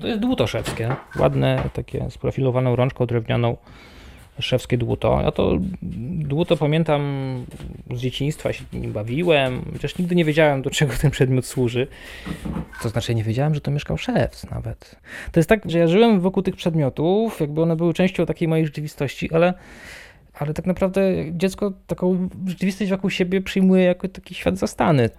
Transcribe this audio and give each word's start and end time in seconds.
To 0.00 0.06
jest 0.06 0.20
dłuto 0.20 0.46
szewskie. 0.46 0.96
Ładne, 1.18 1.62
takie 1.72 2.10
sprofilowaną 2.10 2.76
rączką 2.76 3.06
drewnianą 3.06 3.56
szewskie 4.38 4.78
dłuto. 4.78 5.20
Ja 5.22 5.30
to 5.30 5.58
dłuto 6.22 6.56
pamiętam 6.56 7.02
z 7.90 8.00
dzieciństwa, 8.00 8.52
się 8.52 8.64
nim 8.72 8.92
bawiłem, 8.92 9.62
chociaż 9.72 9.98
nigdy 9.98 10.14
nie 10.14 10.24
wiedziałem, 10.24 10.62
do 10.62 10.70
czego 10.70 10.92
ten 11.00 11.10
przedmiot 11.10 11.46
służy. 11.46 11.86
To 12.82 12.88
znaczy, 12.88 13.14
nie 13.14 13.24
wiedziałem, 13.24 13.54
że 13.54 13.60
to 13.60 13.70
mieszkał 13.70 13.98
szewc 13.98 14.50
nawet. 14.50 14.96
To 15.32 15.40
jest 15.40 15.48
tak, 15.48 15.70
że 15.70 15.78
ja 15.78 15.88
żyłem 15.88 16.20
wokół 16.20 16.42
tych 16.42 16.56
przedmiotów, 16.56 17.40
jakby 17.40 17.62
one 17.62 17.76
były 17.76 17.94
częścią 17.94 18.26
takiej 18.26 18.48
mojej 18.48 18.66
rzeczywistości, 18.66 19.32
ale, 19.32 19.54
ale 20.34 20.54
tak 20.54 20.66
naprawdę 20.66 21.02
dziecko 21.32 21.72
taką 21.86 22.28
rzeczywistość 22.46 22.90
wokół 22.90 23.10
siebie 23.10 23.40
przyjmuje 23.40 23.84
jako 23.84 24.08
taki 24.08 24.34
świat 24.34 24.58
zastany. 24.58 25.10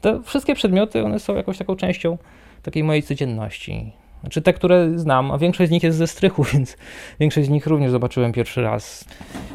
Te 0.00 0.22
wszystkie 0.22 0.54
przedmioty, 0.54 1.04
one 1.04 1.20
są 1.20 1.36
jakąś 1.36 1.58
taką 1.58 1.76
częścią 1.76 2.18
takiej 2.62 2.84
mojej 2.84 3.02
codzienności. 3.02 3.92
Znaczy 4.22 4.42
te, 4.42 4.52
które 4.52 4.98
znam, 4.98 5.30
a 5.30 5.38
większość 5.38 5.68
z 5.68 5.72
nich 5.72 5.82
jest 5.82 5.98
ze 5.98 6.06
strychu, 6.06 6.44
więc 6.52 6.76
większość 7.20 7.46
z 7.46 7.50
nich 7.50 7.66
również 7.66 7.90
zobaczyłem 7.90 8.32
pierwszy 8.32 8.62
raz. 8.62 9.04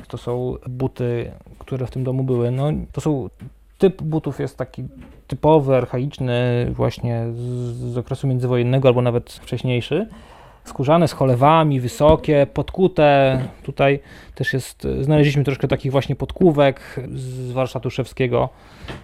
To 0.08 0.18
są 0.18 0.56
buty, 0.70 1.32
które 1.60 1.88
w 1.88 1.92
tym 1.92 2.04
domu 2.04 2.24
były. 2.24 2.52
No, 2.52 2.72
to 2.92 3.02
są 3.02 3.30
typ 3.78 4.02
butów 4.02 4.40
jest 4.40 4.58
taki 4.58 4.84
typowy, 5.28 5.76
archaiczny, 5.76 6.68
właśnie 6.72 7.26
z, 7.32 7.38
z 7.94 7.98
okresu 7.98 8.28
międzywojennego 8.28 8.88
albo 8.88 9.02
nawet 9.02 9.32
wcześniejszy 9.32 10.08
skórzane 10.68 11.08
z 11.08 11.14
cholewami, 11.14 11.80
wysokie, 11.80 12.48
podkute. 12.54 13.42
Tutaj 13.64 14.00
też 14.36 14.54
jest, 14.54 14.88
znaleźliśmy 15.02 15.44
troszkę 15.44 15.68
takich 15.68 15.92
właśnie 15.92 16.16
podkówek 16.16 17.00
z 17.14 17.52
warsztatu 17.52 17.90
szewskiego. 17.90 18.50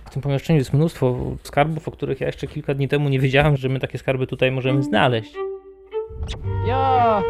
W 0.05 0.09
tym 0.09 0.21
pomieszczeniu 0.21 0.59
jest 0.59 0.73
mnóstwo 0.73 1.15
skarbów, 1.43 1.87
o 1.87 1.91
których 1.91 2.21
ja 2.21 2.27
jeszcze 2.27 2.47
kilka 2.47 2.73
dni 2.73 2.87
temu 2.87 3.09
nie 3.09 3.19
wiedziałem, 3.19 3.57
że 3.57 3.69
my 3.69 3.79
takie 3.79 3.97
skarby 3.97 4.27
tutaj 4.27 4.51
możemy 4.51 4.83
znaleźć. 4.83 5.33
Ja! 6.65 7.21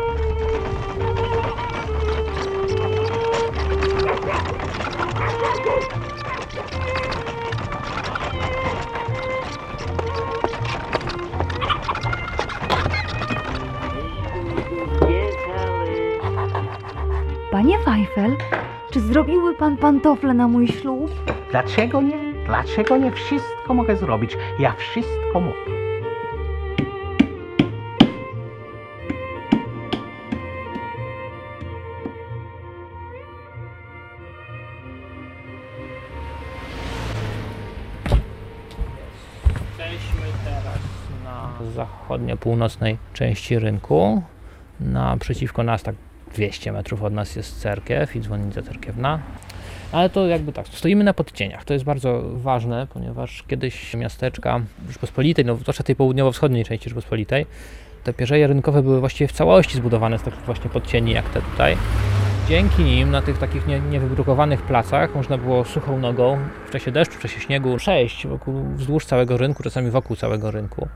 Panie 17.52 17.78
Feifel, 17.80 18.36
czy 18.92 19.00
zrobiłby 19.00 19.56
pan 19.56 19.78
pantofle 19.78 20.34
na 20.34 20.48
mój 20.48 20.68
ślub? 20.68 21.12
Dlaczego 21.52 22.02
nie? 22.02 22.34
Dlaczego 22.46 22.98
nie? 22.98 23.12
Wszystko 23.12 23.74
mogę 23.74 23.96
zrobić. 23.96 24.38
Ja 24.60 24.72
wszystko 24.78 25.40
mogę. 25.40 25.83
Zachodnio-północnej 41.76 42.98
części 43.14 43.60
rynku. 43.60 44.22
Naprzeciwko 44.80 45.64
nas, 45.64 45.84
tak 45.84 45.96
200 46.34 46.72
metrów 46.72 47.04
od 47.04 47.14
nas 47.14 47.36
jest 47.36 47.62
cerkiew 47.62 48.16
i 48.16 48.22
dzwonnica 48.22 48.62
cerkiewna. 48.62 49.20
Ale 49.92 50.10
to 50.10 50.28
jakby 50.28 50.54
tak, 50.54 50.68
stoimy 50.68 51.04
na 51.04 51.14
podcieniach. 51.14 51.66
To 51.66 51.74
jest 51.74 51.86
bardzo 51.86 52.22
ważne, 52.34 52.88
ponieważ 52.94 53.44
kiedyś 53.48 53.94
miasteczka 53.94 54.62
Rzeczpospolitej, 54.88 55.46
no 55.46 55.56
zwłaszcza 55.56 55.84
tej 55.84 55.96
południowo-wschodniej 55.96 56.66
części 56.66 56.90
Rzeczpospolitej, 56.90 57.46
te 58.04 58.14
pierzeje 58.14 58.48
rynkowe 58.48 58.84
były 58.84 59.00
właściwie 59.00 59.28
w 59.28 59.32
całości 59.32 59.78
zbudowane 59.78 60.20
z 60.20 60.24
takich 60.24 60.42
właśnie 60.42 60.70
podcieni 60.70 61.12
jak 61.12 61.30
te 61.30 61.42
tutaj. 61.42 61.78
Dzięki 62.50 62.84
nim 62.84 63.12
na 63.12 63.22
tych 63.22 63.38
takich 63.38 63.68
nie, 63.68 63.80
niewybrukowanych 63.80 64.62
placach 64.62 65.16
można 65.16 65.38
było 65.38 65.66
suchą 65.66 66.00
nogą 66.00 66.38
w 66.68 66.72
czasie 66.72 66.92
deszczu, 66.92 67.18
w 67.18 67.22
czasie 67.22 67.40
śniegu 67.40 67.78
przejść 67.78 68.28
wokół, 68.28 68.64
wzdłuż 68.76 69.06
całego 69.06 69.38
rynku, 69.38 69.64
czasami 69.64 69.92
wokół 69.92 70.16
całego 70.16 70.52
rynku. 70.52 70.88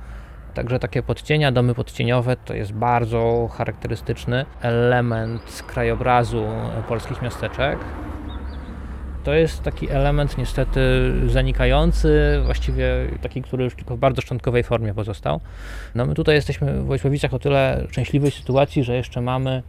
Także 0.53 0.79
takie 0.79 1.03
podcienia, 1.03 1.51
domy 1.51 1.73
podcieniowe 1.73 2.35
to 2.45 2.53
jest 2.53 2.73
bardzo 2.73 3.49
charakterystyczny 3.53 4.45
element 4.61 5.63
krajobrazu 5.67 6.45
polskich 6.87 7.21
miasteczek. 7.21 7.79
To 9.23 9.33
jest 9.33 9.63
taki 9.63 9.89
element 9.89 10.37
niestety 10.37 10.79
zanikający, 11.25 12.41
właściwie 12.45 12.87
taki, 13.21 13.41
który 13.41 13.63
już 13.63 13.75
tylko 13.75 13.95
w 13.95 13.99
bardzo 13.99 14.21
szczątkowej 14.21 14.63
formie 14.63 14.93
pozostał. 14.93 15.39
No 15.95 16.05
my 16.05 16.13
tutaj 16.13 16.35
jesteśmy 16.35 16.73
w 16.73 16.85
Wojsławicach 16.85 17.33
o 17.33 17.39
tyle 17.39 17.87
szczęśliwej 17.89 18.31
sytuacji, 18.31 18.83
że 18.83 18.95
jeszcze 18.95 19.21
mamy 19.21 19.63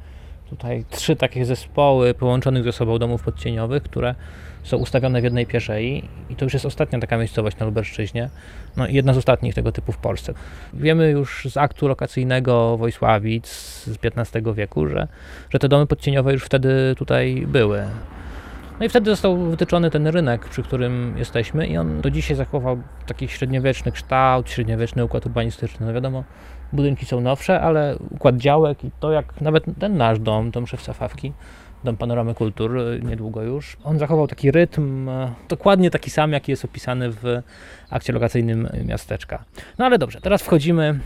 tutaj 0.50 0.84
trzy 0.90 1.16
takie 1.16 1.44
zespoły 1.44 2.14
połączonych 2.14 2.64
ze 2.64 2.72
sobą 2.72 2.98
domów 2.98 3.22
podcieniowych, 3.22 3.82
które 3.82 4.14
są 4.62 4.76
ustawione 4.76 5.20
w 5.20 5.24
jednej 5.24 5.46
pierzei 5.46 6.08
i 6.30 6.36
to 6.36 6.44
już 6.44 6.52
jest 6.52 6.66
ostatnia 6.66 6.98
taka 6.98 7.18
miejscowość 7.18 7.58
na 7.58 7.66
Lubelszczyźnie, 7.66 8.28
no 8.76 8.86
i 8.86 8.94
jedna 8.94 9.12
z 9.14 9.16
ostatnich 9.16 9.54
tego 9.54 9.72
typu 9.72 9.92
w 9.92 9.98
Polsce. 9.98 10.34
Wiemy 10.74 11.10
już 11.10 11.48
z 11.50 11.56
aktu 11.56 11.88
lokacyjnego 11.88 12.76
Wojsławic 12.76 13.48
z 13.48 13.98
XV 14.04 14.54
wieku, 14.54 14.88
że, 14.88 15.08
że 15.50 15.58
te 15.58 15.68
domy 15.68 15.86
podcieniowe 15.86 16.32
już 16.32 16.44
wtedy 16.44 16.94
tutaj 16.98 17.44
były. 17.46 17.84
No 18.80 18.86
i 18.86 18.88
wtedy 18.88 19.10
został 19.10 19.36
wytyczony 19.36 19.90
ten 19.90 20.06
rynek, 20.06 20.48
przy 20.48 20.62
którym 20.62 21.14
jesteśmy 21.18 21.66
i 21.66 21.76
on 21.76 22.00
do 22.00 22.10
dzisiaj 22.10 22.36
zachował 22.36 22.82
taki 23.06 23.28
średniowieczny 23.28 23.92
kształt, 23.92 24.50
średniowieczny 24.50 25.04
układ 25.04 25.26
urbanistyczny. 25.26 25.86
No 25.86 25.92
wiadomo, 25.92 26.24
budynki 26.72 27.06
są 27.06 27.20
nowsze, 27.20 27.60
ale 27.60 27.96
układ 28.10 28.36
działek 28.36 28.84
i 28.84 28.90
to 29.00 29.12
jak 29.12 29.40
nawet 29.40 29.64
ten 29.78 29.96
nasz 29.96 30.18
dom, 30.18 30.50
dom 30.50 30.66
szewca 30.66 30.92
Fawki, 30.92 31.32
dom 31.84 31.96
Panoramy 31.96 32.34
Kultur, 32.34 32.78
y, 32.78 33.00
niedługo 33.04 33.42
już, 33.42 33.76
on 33.84 33.98
zachował 33.98 34.26
taki 34.26 34.50
rytm, 34.50 35.08
e, 35.08 35.32
dokładnie 35.48 35.90
taki 35.90 36.10
sam, 36.10 36.32
jaki 36.32 36.52
jest 36.52 36.64
opisany 36.64 37.10
w 37.10 37.42
akcie 37.90 38.12
lokacyjnym 38.12 38.68
miasteczka. 38.84 39.44
No 39.78 39.84
ale 39.84 39.98
dobrze, 39.98 40.20
teraz 40.20 40.42
wchodzimy 40.42 41.00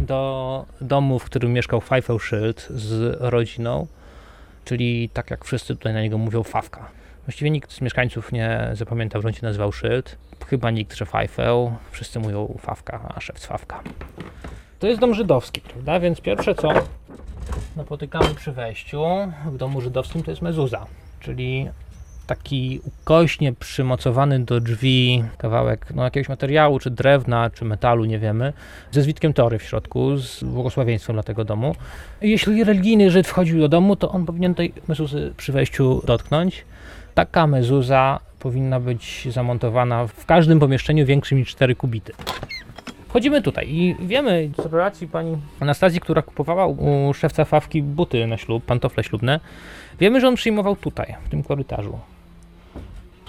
do 0.00 0.66
domu, 0.80 1.18
w 1.18 1.24
którym 1.24 1.52
mieszkał 1.52 1.80
Pfeiffer 1.80 2.18
Schild 2.20 2.68
z 2.70 3.16
rodziną, 3.20 3.86
czyli 4.64 5.08
tak 5.08 5.30
jak 5.30 5.44
wszyscy 5.44 5.76
tutaj 5.76 5.92
na 5.92 6.02
niego 6.02 6.18
mówią, 6.18 6.42
Fawka. 6.42 6.88
Właściwie 7.26 7.50
nikt 7.50 7.72
z 7.72 7.80
mieszkańców 7.80 8.32
nie 8.32 8.70
zapamiętał, 8.72 9.22
że 9.22 9.28
on 9.28 9.34
się 9.34 9.46
nazywał 9.46 9.72
Schild. 9.72 10.16
Chyba 10.46 10.70
nikt, 10.70 10.96
że 10.96 11.06
Pfeiffer. 11.06 11.54
Wszyscy 11.90 12.20
mówią 12.20 12.58
Fawka, 12.60 13.12
a 13.14 13.20
szef 13.20 13.38
Fawka. 13.38 13.80
To 14.82 14.88
jest 14.88 15.00
dom 15.00 15.14
żydowski, 15.14 15.60
prawda? 15.60 16.00
Więc 16.00 16.20
pierwsze 16.20 16.54
co 16.54 16.68
napotykamy 17.76 18.34
przy 18.34 18.52
wejściu 18.52 19.04
w 19.46 19.56
domu 19.56 19.80
żydowskim 19.80 20.22
to 20.22 20.30
jest 20.30 20.42
mezuza, 20.42 20.86
czyli 21.20 21.68
taki 22.26 22.80
ukośnie 22.84 23.52
przymocowany 23.52 24.44
do 24.44 24.60
drzwi 24.60 25.24
kawałek 25.38 25.86
no, 25.94 26.04
jakiegoś 26.04 26.28
materiału, 26.28 26.78
czy 26.78 26.90
drewna, 26.90 27.50
czy 27.50 27.64
metalu, 27.64 28.04
nie 28.04 28.18
wiemy, 28.18 28.52
ze 28.90 29.02
zwitkiem 29.02 29.32
tory 29.32 29.58
w 29.58 29.62
środku, 29.62 30.16
z 30.16 30.44
błogosławieństwem 30.44 31.16
dla 31.16 31.22
tego 31.22 31.44
domu. 31.44 31.74
Jeśli 32.20 32.64
religijny 32.64 33.10
Żyd 33.10 33.26
wchodził 33.26 33.60
do 33.60 33.68
domu, 33.68 33.96
to 33.96 34.10
on 34.10 34.26
powinien 34.26 34.54
tej 34.54 34.72
mezuzy 34.88 35.32
przy 35.36 35.52
wejściu 35.52 36.02
dotknąć. 36.06 36.64
Taka 37.14 37.46
mezuza 37.46 38.20
powinna 38.38 38.80
być 38.80 39.28
zamontowana 39.30 40.06
w 40.06 40.26
każdym 40.26 40.60
pomieszczeniu 40.60 41.06
większym 41.06 41.38
niż 41.38 41.48
4 41.48 41.74
kubity. 41.74 42.12
Wchodzimy 43.12 43.42
tutaj 43.42 43.68
i 43.70 43.96
wiemy 44.00 44.50
z 44.62 44.72
relacji 44.72 45.08
pani 45.08 45.36
Anastazji, 45.60 46.00
która 46.00 46.22
kupowała 46.22 46.66
u 46.66 47.14
szewca 47.14 47.44
Fawki 47.44 47.82
buty 47.82 48.26
na 48.26 48.36
ślub, 48.36 48.64
pantofle 48.64 49.04
ślubne, 49.04 49.40
wiemy, 50.00 50.20
że 50.20 50.28
on 50.28 50.34
przyjmował 50.34 50.76
tutaj, 50.76 51.14
w 51.24 51.28
tym 51.28 51.42
korytarzu. 51.42 51.98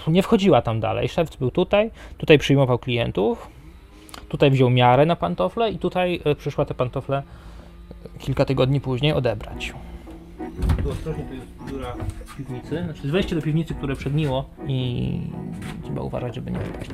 Nie 0.06 0.22
wchodziła 0.22 0.62
tam 0.62 0.80
dalej, 0.80 1.08
szewc 1.08 1.36
był 1.36 1.50
tutaj, 1.50 1.90
tutaj 2.18 2.38
przyjmował 2.38 2.78
klientów, 2.78 3.48
tutaj 4.28 4.50
wziął 4.50 4.70
miarę 4.70 5.06
na 5.06 5.16
pantofle 5.16 5.70
i 5.70 5.78
tutaj 5.78 6.20
e, 6.24 6.34
przyszła 6.34 6.64
te 6.64 6.74
pantofle 6.74 7.22
kilka 8.18 8.44
tygodni 8.44 8.80
później 8.80 9.12
odebrać. 9.12 9.72
Tu 10.82 10.90
ostrożnie, 10.90 11.24
tu 11.24 11.34
jest 11.34 11.46
dziura 11.70 11.94
w 12.24 12.36
piwnicy, 12.36 12.84
znaczy 12.84 13.08
wejście 13.08 13.36
do 13.36 13.42
piwnicy, 13.42 13.74
które 13.74 13.96
przedniło 13.96 14.44
i 14.66 15.20
trzeba 15.82 16.02
uważać, 16.02 16.34
żeby 16.34 16.50
nie 16.50 16.58
wypaść. 16.58 16.90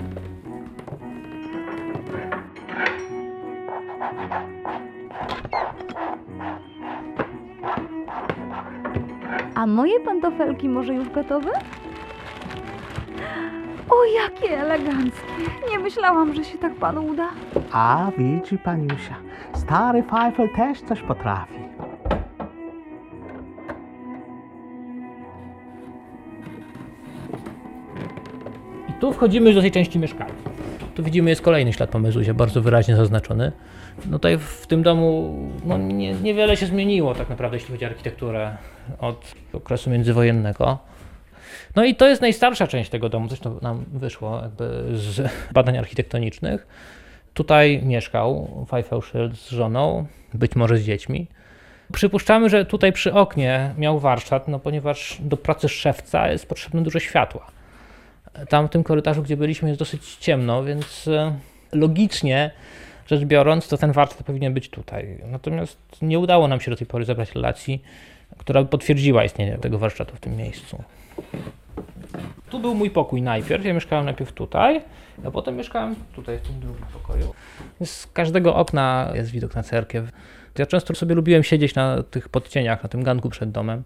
A 9.54 9.66
moje 9.66 10.00
pantofelki 10.00 10.68
może 10.68 10.94
już 10.94 11.08
gotowe? 11.08 11.50
O, 13.90 14.04
jakie 14.04 14.58
eleganckie! 14.60 15.26
Nie 15.70 15.78
myślałam, 15.78 16.34
że 16.34 16.44
się 16.44 16.58
tak 16.58 16.74
panu 16.74 17.06
uda. 17.06 17.28
A 17.72 18.10
widzi 18.18 18.58
paniusia, 18.58 19.16
stary 19.54 20.02
Pfeiffer 20.02 20.48
też 20.56 20.80
coś 20.82 21.02
potrafi. 21.02 21.60
I 28.88 28.92
tu 28.92 29.12
wchodzimy 29.12 29.46
już 29.46 29.54
do 29.54 29.60
tej 29.60 29.70
części 29.70 29.98
mieszkania. 29.98 30.49
Tu 31.00 31.04
widzimy 31.04 31.30
jest 31.30 31.42
kolejny 31.42 31.72
ślad 31.72 31.90
po 31.90 31.98
mezuzie, 31.98 32.34
bardzo 32.34 32.62
wyraźnie 32.62 32.96
zaznaczony. 32.96 33.52
No 34.06 34.18
tutaj 34.18 34.38
w 34.38 34.66
tym 34.66 34.82
domu 34.82 35.36
no 35.64 35.78
nie, 35.78 36.14
niewiele 36.14 36.56
się 36.56 36.66
zmieniło 36.66 37.14
tak 37.14 37.28
naprawdę, 37.28 37.56
jeśli 37.56 37.72
chodzi 37.72 37.84
o 37.84 37.88
architekturę 37.88 38.56
od 38.98 39.34
okresu 39.52 39.90
międzywojennego. 39.90 40.78
No 41.76 41.84
i 41.84 41.94
to 41.94 42.08
jest 42.08 42.22
najstarsza 42.22 42.66
część 42.66 42.90
tego 42.90 43.08
domu, 43.08 43.28
zresztą 43.28 43.58
nam 43.62 43.84
wyszło 43.92 44.40
jakby 44.42 44.84
z 44.92 45.32
badań 45.52 45.78
architektonicznych. 45.78 46.66
Tutaj 47.34 47.82
mieszkał 47.82 48.48
Pfeiffer 48.66 49.00
z 49.34 49.50
żoną, 49.50 50.06
być 50.34 50.56
może 50.56 50.78
z 50.78 50.84
dziećmi. 50.84 51.26
Przypuszczamy, 51.92 52.48
że 52.48 52.64
tutaj 52.64 52.92
przy 52.92 53.12
oknie 53.12 53.74
miał 53.78 53.98
warsztat, 53.98 54.48
no 54.48 54.58
ponieważ 54.58 55.16
do 55.20 55.36
pracy 55.36 55.68
szewca 55.68 56.28
jest 56.30 56.48
potrzebne 56.48 56.82
dużo 56.82 56.98
światła. 56.98 57.59
Tam 58.48 58.68
w 58.68 58.70
tym 58.70 58.84
korytarzu, 58.84 59.22
gdzie 59.22 59.36
byliśmy, 59.36 59.68
jest 59.68 59.78
dosyć 59.78 60.16
ciemno, 60.16 60.64
więc 60.64 61.08
e, 61.08 61.34
logicznie 61.72 62.50
rzecz 63.06 63.24
biorąc, 63.24 63.68
to 63.68 63.76
ten 63.76 63.92
warsztat 63.92 64.22
powinien 64.22 64.54
być 64.54 64.70
tutaj. 64.70 65.18
Natomiast 65.26 65.78
nie 66.02 66.18
udało 66.18 66.48
nam 66.48 66.60
się 66.60 66.70
do 66.70 66.76
tej 66.76 66.86
pory 66.86 67.04
zebrać 67.04 67.34
relacji, 67.34 67.82
która 68.38 68.64
potwierdziła 68.64 69.24
istnienie 69.24 69.58
tego 69.58 69.78
warsztatu 69.78 70.16
w 70.16 70.20
tym 70.20 70.36
miejscu. 70.36 70.82
Tu 72.50 72.60
był 72.60 72.74
mój 72.74 72.90
pokój 72.90 73.22
najpierw. 73.22 73.64
Ja 73.64 73.74
mieszkałem 73.74 74.04
najpierw 74.04 74.32
tutaj, 74.32 74.80
a 75.24 75.30
potem 75.30 75.56
mieszkałem 75.56 75.94
tutaj, 76.14 76.38
w 76.38 76.40
tym 76.40 76.60
drugim 76.60 76.86
pokoju. 76.92 77.34
Z 77.84 78.06
każdego 78.06 78.54
okna 78.54 79.12
jest 79.14 79.30
widok 79.30 79.54
na 79.54 79.62
cerkiew. 79.62 80.10
Ja 80.58 80.66
często 80.66 80.94
sobie 80.94 81.14
lubiłem 81.14 81.42
siedzieć 81.42 81.74
na 81.74 82.02
tych 82.02 82.28
podcieniach, 82.28 82.82
na 82.82 82.88
tym 82.88 83.02
ganku 83.02 83.30
przed 83.30 83.50
domem, 83.50 83.82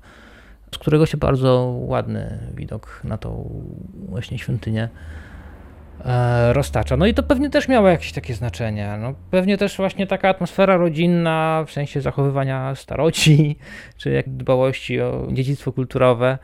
z 0.74 0.78
którego 0.78 1.06
się 1.06 1.16
bardzo 1.16 1.76
ładny 1.78 2.38
widok 2.54 3.00
na 3.04 3.18
tą 3.18 3.50
właśnie 4.08 4.38
świątynię 4.38 4.88
e, 6.04 6.52
roztacza. 6.52 6.96
No 6.96 7.06
i 7.06 7.14
to 7.14 7.22
pewnie 7.22 7.50
też 7.50 7.68
miało 7.68 7.88
jakieś 7.88 8.12
takie 8.12 8.34
znaczenie. 8.34 8.96
No, 9.00 9.14
pewnie 9.30 9.58
też 9.58 9.76
właśnie 9.76 10.06
taka 10.06 10.28
atmosfera 10.28 10.76
rodzinna, 10.76 11.64
w 11.66 11.72
sensie 11.72 12.00
zachowywania 12.00 12.74
staroci, 12.74 13.56
czy 13.98 14.10
jak 14.10 14.28
dbałości 14.28 15.00
o 15.00 15.28
dziedzictwo 15.32 15.72
kulturowe. 15.72 16.38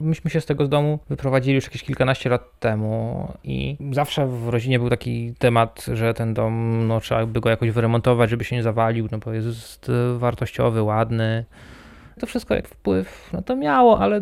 Myśmy 0.00 0.30
się 0.30 0.40
z 0.40 0.46
tego 0.46 0.68
domu 0.68 0.98
wyprowadzili 1.08 1.54
już 1.54 1.64
jakieś 1.64 1.82
kilkanaście 1.82 2.30
lat 2.30 2.60
temu 2.60 3.32
i 3.44 3.76
zawsze 3.92 4.26
w 4.26 4.48
rodzinie 4.48 4.78
był 4.78 4.90
taki 4.90 5.34
temat, 5.38 5.86
że 5.92 6.14
ten 6.14 6.34
dom, 6.34 6.86
no 6.86 7.00
trzeba 7.00 7.26
by 7.26 7.40
go 7.40 7.50
jakoś 7.50 7.70
wyremontować, 7.70 8.30
żeby 8.30 8.44
się 8.44 8.56
nie 8.56 8.62
zawalił, 8.62 9.08
no 9.12 9.18
bo 9.18 9.32
jest 9.32 9.90
wartościowy, 10.18 10.82
ładny. 10.82 11.44
To 12.20 12.26
wszystko 12.26 12.54
jak 12.54 12.68
wpływ, 12.68 13.30
no 13.32 13.42
to 13.42 13.56
miało, 13.56 14.00
ale 14.00 14.20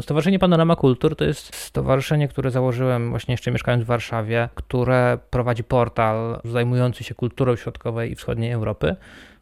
Stowarzyszenie 0.00 0.38
Panorama 0.38 0.76
Kultur 0.76 1.16
to 1.16 1.24
jest 1.24 1.54
stowarzyszenie, 1.54 2.28
które 2.28 2.50
założyłem 2.50 3.10
właśnie 3.10 3.32
jeszcze 3.32 3.50
mieszkając 3.50 3.84
w 3.84 3.86
Warszawie, 3.86 4.48
które 4.54 5.18
prowadzi 5.30 5.64
portal 5.64 6.40
zajmujący 6.44 7.04
się 7.04 7.14
kulturą 7.14 7.56
środkowej 7.56 8.12
i 8.12 8.14
wschodniej 8.14 8.52
Europy. 8.52 8.96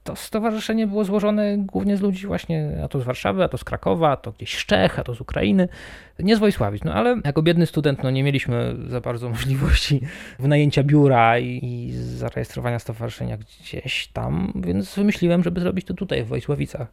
To 0.04 0.16
stowarzyszenie 0.16 0.86
było 0.86 1.04
złożone 1.04 1.58
głównie 1.58 1.96
z 1.96 2.00
ludzi 2.00 2.26
właśnie, 2.26 2.80
a 2.84 2.88
to 2.88 3.00
z 3.00 3.04
Warszawy, 3.04 3.44
a 3.44 3.48
to 3.48 3.58
z 3.58 3.64
Krakowa, 3.64 4.10
a 4.10 4.16
to 4.16 4.32
gdzieś 4.32 4.58
z 4.58 4.66
Czech, 4.66 4.98
a 4.98 5.04
to 5.04 5.14
z 5.14 5.20
Ukrainy, 5.20 5.68
nie 6.18 6.36
z 6.36 6.38
Wojsławic. 6.38 6.84
No 6.84 6.94
ale 6.94 7.20
jako 7.24 7.42
biedny 7.42 7.66
student 7.66 8.02
no, 8.02 8.10
nie 8.10 8.22
mieliśmy 8.22 8.76
za 8.86 9.00
bardzo 9.00 9.28
możliwości 9.38 10.00
wynajęcia 10.38 10.82
biura 10.82 11.38
i, 11.38 11.60
i 11.62 11.92
zarejestrowania 11.92 12.78
stowarzyszenia 12.78 13.36
gdzieś 13.36 14.08
tam, 14.12 14.52
więc 14.56 14.94
wymyśliłem, 14.94 15.42
żeby 15.42 15.60
zrobić 15.60 15.86
to 15.86 15.94
tutaj 15.94 16.24
w 16.24 16.28
Wojsławicach. 16.28 16.92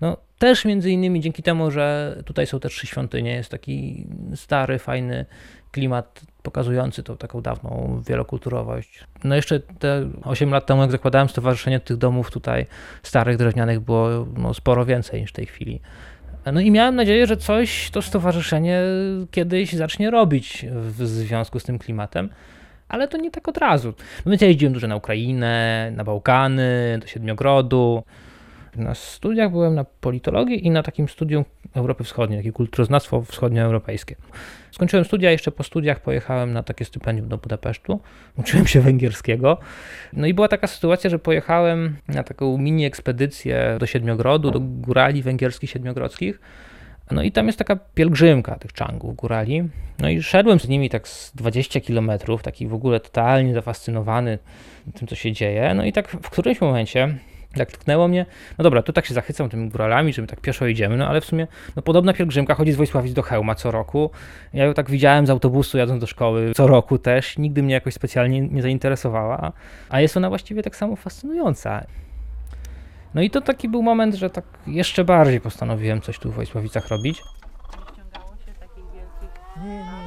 No, 0.00 0.16
też 0.38 0.64
między 0.64 0.90
innymi 0.90 1.20
dzięki 1.20 1.42
temu, 1.42 1.70
że 1.70 2.16
tutaj 2.24 2.46
są 2.46 2.60
te 2.60 2.68
trzy 2.68 2.86
świątynie, 2.86 3.30
jest 3.30 3.50
taki 3.50 4.06
stary, 4.34 4.78
fajny 4.78 5.26
klimat 5.70 6.20
pokazujący 6.42 7.02
tą 7.02 7.16
taką 7.16 7.40
dawną 7.40 8.02
wielokulturowość. 8.06 9.04
No 9.24 9.34
jeszcze 9.34 9.60
te 9.60 10.08
8 10.24 10.50
lat 10.50 10.66
temu, 10.66 10.82
jak 10.82 10.90
zakładałem 10.90 11.28
stowarzyszenie, 11.28 11.80
tych 11.80 11.96
domów 11.96 12.30
tutaj 12.30 12.66
starych, 13.02 13.36
drewnianych 13.36 13.80
było 13.80 14.26
no, 14.36 14.54
sporo 14.54 14.84
więcej 14.84 15.20
niż 15.20 15.30
w 15.30 15.34
tej 15.34 15.46
chwili. 15.46 15.80
No 16.52 16.60
i 16.60 16.70
miałem 16.70 16.94
nadzieję, 16.94 17.26
że 17.26 17.36
coś 17.36 17.90
to 17.90 18.02
stowarzyszenie 18.02 18.82
kiedyś 19.30 19.72
zacznie 19.72 20.10
robić 20.10 20.66
w 20.72 21.06
związku 21.06 21.60
z 21.60 21.64
tym 21.64 21.78
klimatem, 21.78 22.28
ale 22.88 23.08
to 23.08 23.18
nie 23.18 23.30
tak 23.30 23.48
od 23.48 23.58
razu. 23.58 23.94
No 24.26 24.30
więc 24.30 24.42
ja 24.42 24.48
jeździłem 24.48 24.72
dużo 24.72 24.86
na 24.86 24.96
Ukrainę, 24.96 25.90
na 25.96 26.04
Bałkany, 26.04 26.98
do 27.00 27.06
Siedmiogrodu, 27.06 28.02
na 28.76 28.94
studiach 28.94 29.50
byłem 29.50 29.74
na 29.74 29.84
politologii 29.84 30.66
i 30.66 30.70
na 30.70 30.82
takim 30.82 31.08
studium 31.08 31.44
Europy 31.74 32.04
Wschodniej, 32.04 32.38
takie 32.38 32.52
kulturoznawstwo 32.52 33.22
wschodnioeuropejskie. 33.22 34.16
Skończyłem 34.70 35.04
studia, 35.04 35.30
jeszcze 35.30 35.52
po 35.52 35.62
studiach 35.62 36.00
pojechałem 36.00 36.52
na 36.52 36.62
takie 36.62 36.84
stypendium 36.84 37.28
do 37.28 37.38
Budapesztu. 37.38 38.00
Uczyłem 38.36 38.66
się 38.66 38.80
węgierskiego. 38.80 39.58
No 40.12 40.26
i 40.26 40.34
była 40.34 40.48
taka 40.48 40.66
sytuacja, 40.66 41.10
że 41.10 41.18
pojechałem 41.18 41.96
na 42.08 42.22
taką 42.22 42.58
mini 42.58 42.84
ekspedycję 42.84 43.76
do 43.80 43.86
Siedmiogrodu, 43.86 44.50
do 44.50 44.60
górali 44.60 45.22
węgierskich 45.22 45.70
siedmiogrodzkich. 45.70 46.40
No 47.10 47.22
i 47.22 47.32
tam 47.32 47.46
jest 47.46 47.58
taka 47.58 47.76
pielgrzymka 47.76 48.54
tych 48.54 48.72
czangów, 48.72 49.16
górali. 49.16 49.68
No 49.98 50.08
i 50.08 50.22
szedłem 50.22 50.60
z 50.60 50.68
nimi 50.68 50.90
tak 50.90 51.08
z 51.08 51.32
20 51.34 51.80
kilometrów, 51.80 52.42
taki 52.42 52.66
w 52.66 52.74
ogóle 52.74 53.00
totalnie 53.00 53.54
zafascynowany 53.54 54.38
tym, 54.94 55.08
co 55.08 55.14
się 55.14 55.32
dzieje. 55.32 55.74
No 55.74 55.84
i 55.84 55.92
tak 55.92 56.08
w 56.08 56.30
którymś 56.30 56.60
momencie 56.60 57.18
tak 57.58 57.72
tknęło 57.72 58.08
mnie, 58.08 58.26
no 58.58 58.62
dobra, 58.62 58.82
tu 58.82 58.92
tak 58.92 59.06
się 59.06 59.14
zachwycam 59.14 59.48
tymi 59.48 59.68
góralami, 59.68 60.12
że 60.12 60.22
my 60.22 60.28
tak 60.28 60.40
pieszo 60.40 60.66
idziemy, 60.66 60.96
no 60.96 61.08
ale 61.08 61.20
w 61.20 61.24
sumie 61.24 61.46
no 61.76 61.82
podobna 61.82 62.12
pielgrzymka 62.12 62.54
chodzi 62.54 62.72
z 62.72 62.76
Wojsławic 62.76 63.12
do 63.12 63.22
Chełma 63.22 63.54
co 63.54 63.70
roku. 63.70 64.10
Ja 64.52 64.64
ją 64.64 64.74
tak 64.74 64.90
widziałem 64.90 65.26
z 65.26 65.30
autobusu 65.30 65.78
jadąc 65.78 66.00
do 66.00 66.06
szkoły 66.06 66.52
co 66.54 66.66
roku 66.66 66.98
też, 66.98 67.38
nigdy 67.38 67.62
mnie 67.62 67.74
jakoś 67.74 67.94
specjalnie 67.94 68.40
nie 68.40 68.62
zainteresowała, 68.62 69.52
a 69.88 70.00
jest 70.00 70.16
ona 70.16 70.28
właściwie 70.28 70.62
tak 70.62 70.76
samo 70.76 70.96
fascynująca. 70.96 71.84
No 73.14 73.22
i 73.22 73.30
to 73.30 73.40
taki 73.40 73.68
był 73.68 73.82
moment, 73.82 74.14
że 74.14 74.30
tak 74.30 74.44
jeszcze 74.66 75.04
bardziej 75.04 75.40
postanowiłem 75.40 76.00
coś 76.00 76.18
tu 76.18 76.32
w 76.32 76.34
Wojsławicach 76.34 76.88
robić. 76.88 77.22
Ściągało 77.92 78.36
się 78.46 78.52
takich 78.60 78.84
wielkich... 78.84 79.30
Nie, 79.64 79.97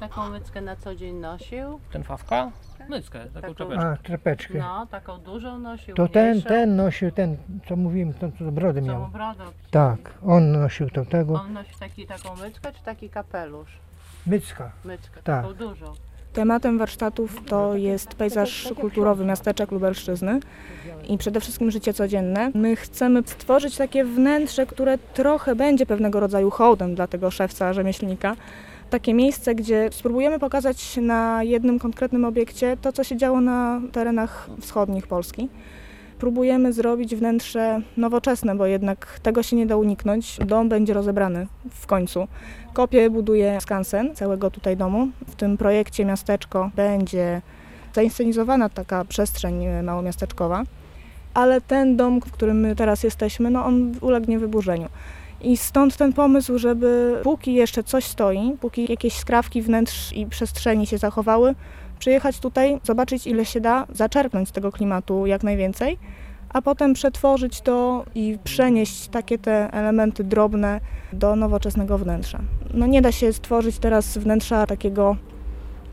taką 0.00 0.30
myckę 0.30 0.60
na 0.60 0.76
co 0.76 0.94
dzień 0.94 1.16
nosił? 1.16 1.80
Ten 1.92 2.02
Fawka? 2.04 2.50
Myckę, 2.88 3.18
taką 3.34 3.40
Taką- 3.40 3.54
czapeczkę. 3.54 3.86
A, 3.92 3.96
trapeczkę. 3.96 4.58
No, 4.58 4.86
taką 4.86 5.18
dużą 5.18 5.58
nosił, 5.58 5.94
To 5.94 6.08
ten, 6.08 6.30
mniejszą. 6.30 6.48
ten 6.48 6.76
nosił, 6.76 7.10
ten, 7.10 7.36
co 7.68 7.76
mówiłem, 7.76 8.14
ten, 8.14 8.32
co 8.38 8.44
brodę 8.52 8.80
Co 8.80 8.86
miał. 8.86 9.00
mu 9.00 9.08
brodą. 9.08 9.44
Tak, 9.70 9.98
on 10.26 10.52
nosił 10.52 10.90
to 10.90 11.04
tego. 11.04 11.34
On 11.34 11.52
nosi 11.52 11.70
taki, 11.80 12.06
taką 12.06 12.36
myczkę, 12.36 12.72
czy 12.72 12.82
taki 12.84 13.10
kapelusz? 13.10 13.78
Mycka. 14.26 14.72
Myczkę, 14.84 15.22
Tak. 15.24 15.42
taką 15.42 15.54
dużą. 15.54 15.92
Tematem 16.32 16.78
warsztatów 16.78 17.44
to 17.46 17.76
jest 17.76 18.14
pejzaż 18.14 18.68
kulturowy 18.80 19.24
miasteczek 19.24 19.70
Lubelszczyzny 19.70 20.40
i 21.08 21.18
przede 21.18 21.40
wszystkim 21.40 21.70
życie 21.70 21.92
codzienne. 21.94 22.50
My 22.54 22.76
chcemy 22.76 23.22
stworzyć 23.26 23.76
takie 23.76 24.04
wnętrze, 24.04 24.66
które 24.66 24.98
trochę 24.98 25.54
będzie 25.54 25.86
pewnego 25.86 26.20
rodzaju 26.20 26.50
hołdem 26.50 26.94
dla 26.94 27.06
tego 27.06 27.30
szewca, 27.30 27.72
rzemieślnika. 27.72 28.36
Takie 28.90 29.14
miejsce, 29.14 29.54
gdzie 29.54 29.88
spróbujemy 29.92 30.38
pokazać 30.38 30.96
na 30.96 31.42
jednym 31.42 31.78
konkretnym 31.78 32.24
obiekcie 32.24 32.76
to, 32.82 32.92
co 32.92 33.04
się 33.04 33.16
działo 33.16 33.40
na 33.40 33.80
terenach 33.92 34.50
wschodnich 34.60 35.06
Polski. 35.06 35.48
Próbujemy 36.18 36.72
zrobić 36.72 37.16
wnętrze 37.16 37.80
nowoczesne, 37.96 38.54
bo 38.54 38.66
jednak 38.66 39.20
tego 39.22 39.42
się 39.42 39.56
nie 39.56 39.66
da 39.66 39.76
uniknąć. 39.76 40.38
Dom 40.46 40.68
będzie 40.68 40.94
rozebrany 40.94 41.46
w 41.70 41.86
końcu. 41.86 42.28
Kopię 42.72 43.10
buduje 43.10 43.60
skansen 43.60 44.14
całego 44.14 44.50
tutaj 44.50 44.76
domu. 44.76 45.08
W 45.26 45.34
tym 45.34 45.56
projekcie 45.56 46.04
miasteczko 46.04 46.70
będzie 46.76 47.42
zainscenizowana 47.94 48.68
taka 48.68 49.04
przestrzeń 49.04 49.64
e, 49.64 49.82
małomiasteczkowa, 49.82 50.62
ale 51.34 51.60
ten 51.60 51.96
dom, 51.96 52.20
w 52.20 52.32
którym 52.32 52.60
my 52.60 52.76
teraz 52.76 53.02
jesteśmy, 53.02 53.50
no 53.50 53.64
on 53.64 53.94
ulegnie 54.00 54.38
wyburzeniu. 54.38 54.88
I 55.42 55.56
stąd 55.56 55.96
ten 55.96 56.12
pomysł, 56.12 56.58
żeby 56.58 57.20
póki 57.22 57.54
jeszcze 57.54 57.82
coś 57.82 58.04
stoi, 58.04 58.56
póki 58.60 58.86
jakieś 58.90 59.14
skrawki 59.14 59.62
wnętrz 59.62 60.12
i 60.12 60.26
przestrzeni 60.26 60.86
się 60.86 60.98
zachowały, 60.98 61.54
przyjechać 61.98 62.38
tutaj, 62.38 62.80
zobaczyć 62.84 63.26
ile 63.26 63.44
się 63.44 63.60
da, 63.60 63.86
zaczerpnąć 63.92 64.48
z 64.48 64.52
tego 64.52 64.72
klimatu 64.72 65.26
jak 65.26 65.42
najwięcej, 65.42 65.98
a 66.48 66.62
potem 66.62 66.94
przetworzyć 66.94 67.60
to 67.60 68.04
i 68.14 68.38
przenieść 68.44 69.08
takie 69.08 69.38
te 69.38 69.72
elementy 69.72 70.24
drobne 70.24 70.80
do 71.12 71.36
nowoczesnego 71.36 71.98
wnętrza. 71.98 72.40
No 72.74 72.86
nie 72.86 73.02
da 73.02 73.12
się 73.12 73.32
stworzyć 73.32 73.78
teraz 73.78 74.18
wnętrza 74.18 74.66
takiego 74.66 75.16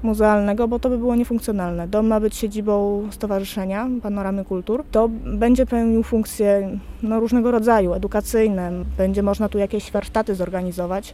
muzealnego, 0.04 0.68
bo 0.68 0.80
to 0.80 0.89
by 0.89 0.98
było 0.98 1.16
niefunkcjonalne. 1.16 1.88
Dom 1.88 2.08
ma 2.08 2.20
być 2.20 2.36
siedzibą 2.36 3.08
stowarzyszenia 3.12 3.88
Panoramy 4.04 4.46
Kultur. 4.46 4.84
To 4.92 5.10
będzie 5.25 5.66
pełnił 5.66 6.04
funkcje 6.04 6.80
no, 7.04 7.20
różnego 7.20 7.51
rodzaju, 7.51 7.94
edukacyjne. 7.94 8.72
Będzie 8.98 9.24
można 9.24 9.50
tu 9.50 9.58
jakieś 9.58 9.92
warsztaty 9.92 10.36
zorganizować, 10.36 11.13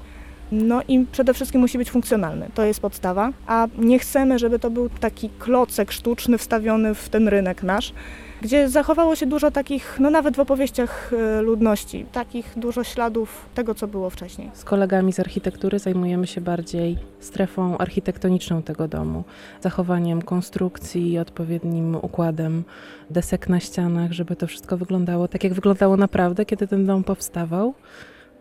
No 0.52 0.82
i 0.88 1.06
przede 1.12 1.34
wszystkim 1.34 1.62
musi 1.62 1.78
być 1.78 1.92
funkcjonalny, 1.92 2.50
to 2.54 2.63
jest 2.63 2.80
podstawa, 2.80 3.32
a 3.48 3.68
nie 3.78 4.00
chcemy, 4.00 4.40
żeby 4.40 4.60
to 4.60 4.70
był 4.70 4.90
taki 4.90 5.30
klocek 5.30 5.92
sztuczny 5.92 6.38
wstawiony 6.38 6.96
w 6.96 7.10
ten 7.10 7.28
rynek 7.28 7.63
nasz, 7.63 7.94
gdzie 8.44 8.70
zachowało 8.70 9.16
się 9.16 9.26
dużo 9.26 9.52
takich, 9.52 9.98
no 10.00 10.10
nawet 10.10 10.36
w 10.36 10.40
opowieściach 10.40 11.12
e, 11.14 11.42
ludności, 11.42 12.06
takich 12.12 12.54
dużo 12.56 12.84
śladów 12.84 13.46
tego, 13.56 13.76
co 13.76 13.88
było 13.88 14.10
wcześniej. 14.10 14.52
Z 14.54 14.64
kolegami 14.64 15.14
z 15.14 15.20
architektury 15.20 15.80
zajmujemy 15.80 16.28
się 16.28 16.42
bardziej 16.42 16.98
strefą 17.20 17.78
architektoniczną 17.78 18.62
tego 18.62 18.88
domu, 18.88 19.24
zachowaniem 19.62 20.22
konstrukcji, 20.22 21.20
odpowiednim 21.20 21.96
układem 21.96 22.64
desek 23.10 23.50
na 23.50 23.60
ścianach, 23.60 24.12
żeby 24.12 24.36
to 24.36 24.48
wszystko 24.48 24.78
wyglądało 24.78 25.28
tak, 25.28 25.44
jak 25.44 25.54
wyglądało 25.54 25.98
naprawdę, 25.98 26.46
kiedy 26.46 26.68
ten 26.68 26.86
dom 26.86 27.04
powstawał. 27.04 27.74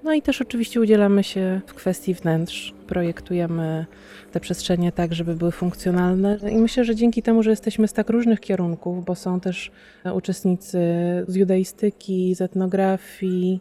No 0.05 0.13
i 0.13 0.23
też 0.23 0.43
oczywiście 0.43 0.81
udzielamy 0.81 1.25
się 1.25 1.61
w 1.67 1.75
kwestii 1.75 2.15
wnętrz, 2.15 2.75
projektujemy 2.93 3.87
te 4.33 4.41
przestrzenie 4.41 4.93
tak, 4.93 5.15
żeby 5.15 5.35
były 5.35 5.53
funkcjonalne. 5.53 6.39
I 6.51 6.57
myślę, 6.57 6.85
że 6.85 6.95
dzięki 6.95 7.23
temu, 7.23 7.43
że 7.43 7.51
jesteśmy 7.51 7.89
z 7.89 7.93
tak 7.93 8.11
różnych 8.11 8.41
kierunków, 8.41 9.05
bo 9.05 9.15
są 9.15 9.41
też 9.41 9.71
uczestnicy 10.15 10.79
z 11.29 11.35
judaistyki, 11.35 12.35
z 12.35 12.41
etnografii, 12.41 13.61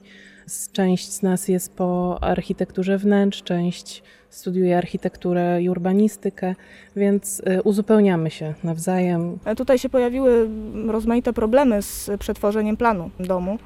część 0.72 1.12
z 1.12 1.22
nas 1.22 1.48
jest 1.48 1.76
po 1.76 2.18
architekturze 2.24 2.98
wnętrz, 2.98 3.44
część 3.44 4.04
studiuje 4.30 4.78
architekturę 4.78 5.62
i 5.62 5.70
urbanistykę, 5.70 6.56
więc 6.96 7.40
y, 7.40 7.64
uzupełniamy 7.64 8.30
się 8.30 8.54
nawzajem. 8.64 9.40
E, 9.46 9.56
Tutaj 9.56 9.80
się 9.80 9.90
pojawiły 9.90 10.50
rozmaite 10.88 11.34
problemy 11.34 11.82
z 11.82 12.10
przetworzeniem 12.20 12.78
planu 12.78 13.10
domu, 13.20 13.60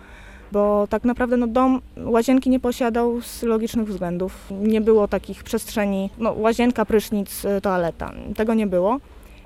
bo 0.55 0.87
tak 0.89 1.03
naprawdę 1.03 1.37
no, 1.37 1.47
dom 1.47 1.81
łazienki 1.97 2.49
nie 2.49 2.59
posiadał 2.59 3.21
z 3.21 3.43
logicznych 3.43 3.87
względów. 3.87 4.51
Nie 4.51 4.81
było 4.81 5.07
takich 5.07 5.43
przestrzeni, 5.43 6.09
no, 6.17 6.33
łazienka, 6.33 6.85
prysznic, 6.85 7.45
y, 7.45 7.61
toaleta. 7.61 8.11
Tego 8.35 8.53
nie 8.53 8.67
było. 8.67 8.99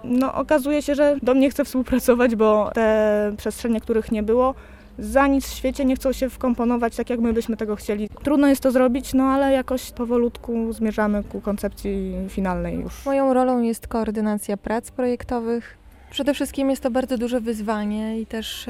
No, 0.03 0.33
okazuje 0.33 0.81
się, 0.81 0.95
że 0.95 1.17
dom 1.23 1.39
nie 1.39 1.49
chce 1.49 1.65
współpracować, 1.65 2.35
bo 2.35 2.71
te 2.73 3.31
przestrzenie, 3.37 3.81
których 3.81 4.11
nie 4.11 4.23
było, 4.23 4.55
za 4.99 5.27
nic 5.27 5.47
w 5.47 5.53
świecie 5.53 5.85
nie 5.85 5.95
chcą 5.95 6.11
się 6.11 6.29
wkomponować 6.29 6.95
tak, 6.95 7.09
jak 7.09 7.19
my 7.19 7.33
byśmy 7.33 7.57
tego 7.57 7.75
chcieli. 7.75 8.09
Trudno 8.23 8.47
jest 8.47 8.61
to 8.61 8.71
zrobić, 8.71 9.13
no 9.13 9.23
ale 9.23 9.51
jakoś 9.51 9.91
powolutku 9.91 10.73
zmierzamy 10.73 11.23
ku 11.23 11.41
koncepcji 11.41 12.13
finalnej 12.29 12.79
już. 12.79 13.05
Moją 13.05 13.33
rolą 13.33 13.61
jest 13.61 13.87
koordynacja 13.87 14.57
prac 14.57 14.91
projektowych. 14.91 15.77
Przede 16.11 16.33
wszystkim 16.33 16.69
jest 16.69 16.83
to 16.83 16.91
bardzo 16.91 17.17
duże 17.17 17.41
wyzwanie 17.41 18.19
i 18.19 18.25
też 18.25 18.69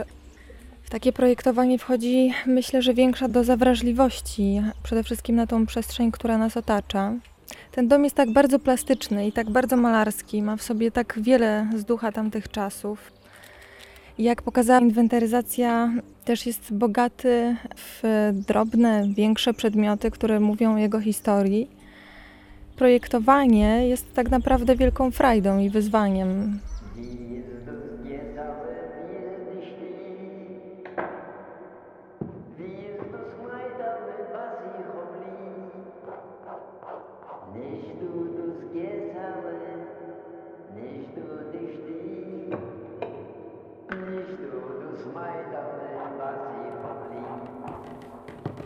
w 0.90 0.92
takie 0.92 1.14
projektowanie 1.14 1.80
wchodzi, 1.80 2.34
myślę, 2.46 2.82
że 2.82 2.94
większa 2.94 3.28
doza 3.28 3.58
wrażliwości, 3.58 4.62
przede 4.84 5.04
wszystkim 5.04 5.36
na 5.36 5.48
tą 5.48 5.66
przestrzeń, 5.66 6.12
która 6.12 6.38
nas 6.38 6.58
otacza. 6.58 7.14
Ten 7.72 7.88
dom 7.88 8.04
jest 8.04 8.16
tak 8.16 8.34
bardzo 8.34 8.60
plastyczny 8.60 9.28
i 9.28 9.32
tak 9.32 9.50
bardzo 9.50 9.78
malarski, 9.78 10.42
ma 10.42 10.56
w 10.56 10.62
sobie 10.62 10.92
tak 10.92 11.20
wiele 11.22 11.68
z 11.76 11.86
ducha 11.86 12.12
tamtych 12.12 12.50
czasów. 12.50 13.12
Jak 14.18 14.42
pokazała 14.42 14.80
inwentaryzacja, 14.80 15.92
też 16.26 16.46
jest 16.46 16.74
bogaty 16.74 17.56
w 17.76 18.02
drobne, 18.48 19.08
większe 19.16 19.54
przedmioty, 19.54 20.12
które 20.12 20.40
mówią 20.40 20.74
o 20.74 20.78
jego 20.78 21.00
historii 21.00 21.70
projektowanie 22.76 23.88
jest 23.88 24.14
tak 24.14 24.30
naprawdę 24.30 24.76
wielką 24.76 25.12
frajdą 25.12 25.60
i 25.60 25.70
wyzwaniem. 25.70 26.60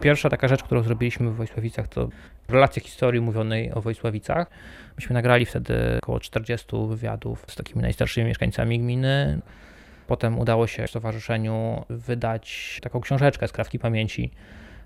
Pierwsza 0.03 0.29
taka 0.29 0.47
rzecz, 0.47 0.63
którą 0.63 0.83
zrobiliśmy 0.83 1.29
w 1.29 1.35
Wojsławicach, 1.35 1.87
to 1.87 2.09
relacja 2.49 2.81
historii 2.83 3.21
mówionej 3.21 3.73
o 3.73 3.81
Wojsławicach. 3.81 4.49
Myśmy 4.97 5.13
nagrali 5.13 5.45
wtedy 5.45 5.97
około 6.01 6.19
40 6.19 6.67
wywiadów 6.87 7.45
z 7.47 7.55
takimi 7.55 7.81
najstarszymi 7.81 8.27
mieszkańcami 8.27 8.79
gminy. 8.79 9.41
Potem 10.07 10.39
udało 10.39 10.67
się 10.67 10.87
stowarzyszeniu 10.87 11.85
wydać 11.89 12.79
taką 12.81 13.01
książeczkę 13.01 13.47
z 13.47 13.51
krawki 13.51 13.79
pamięci 13.79 14.31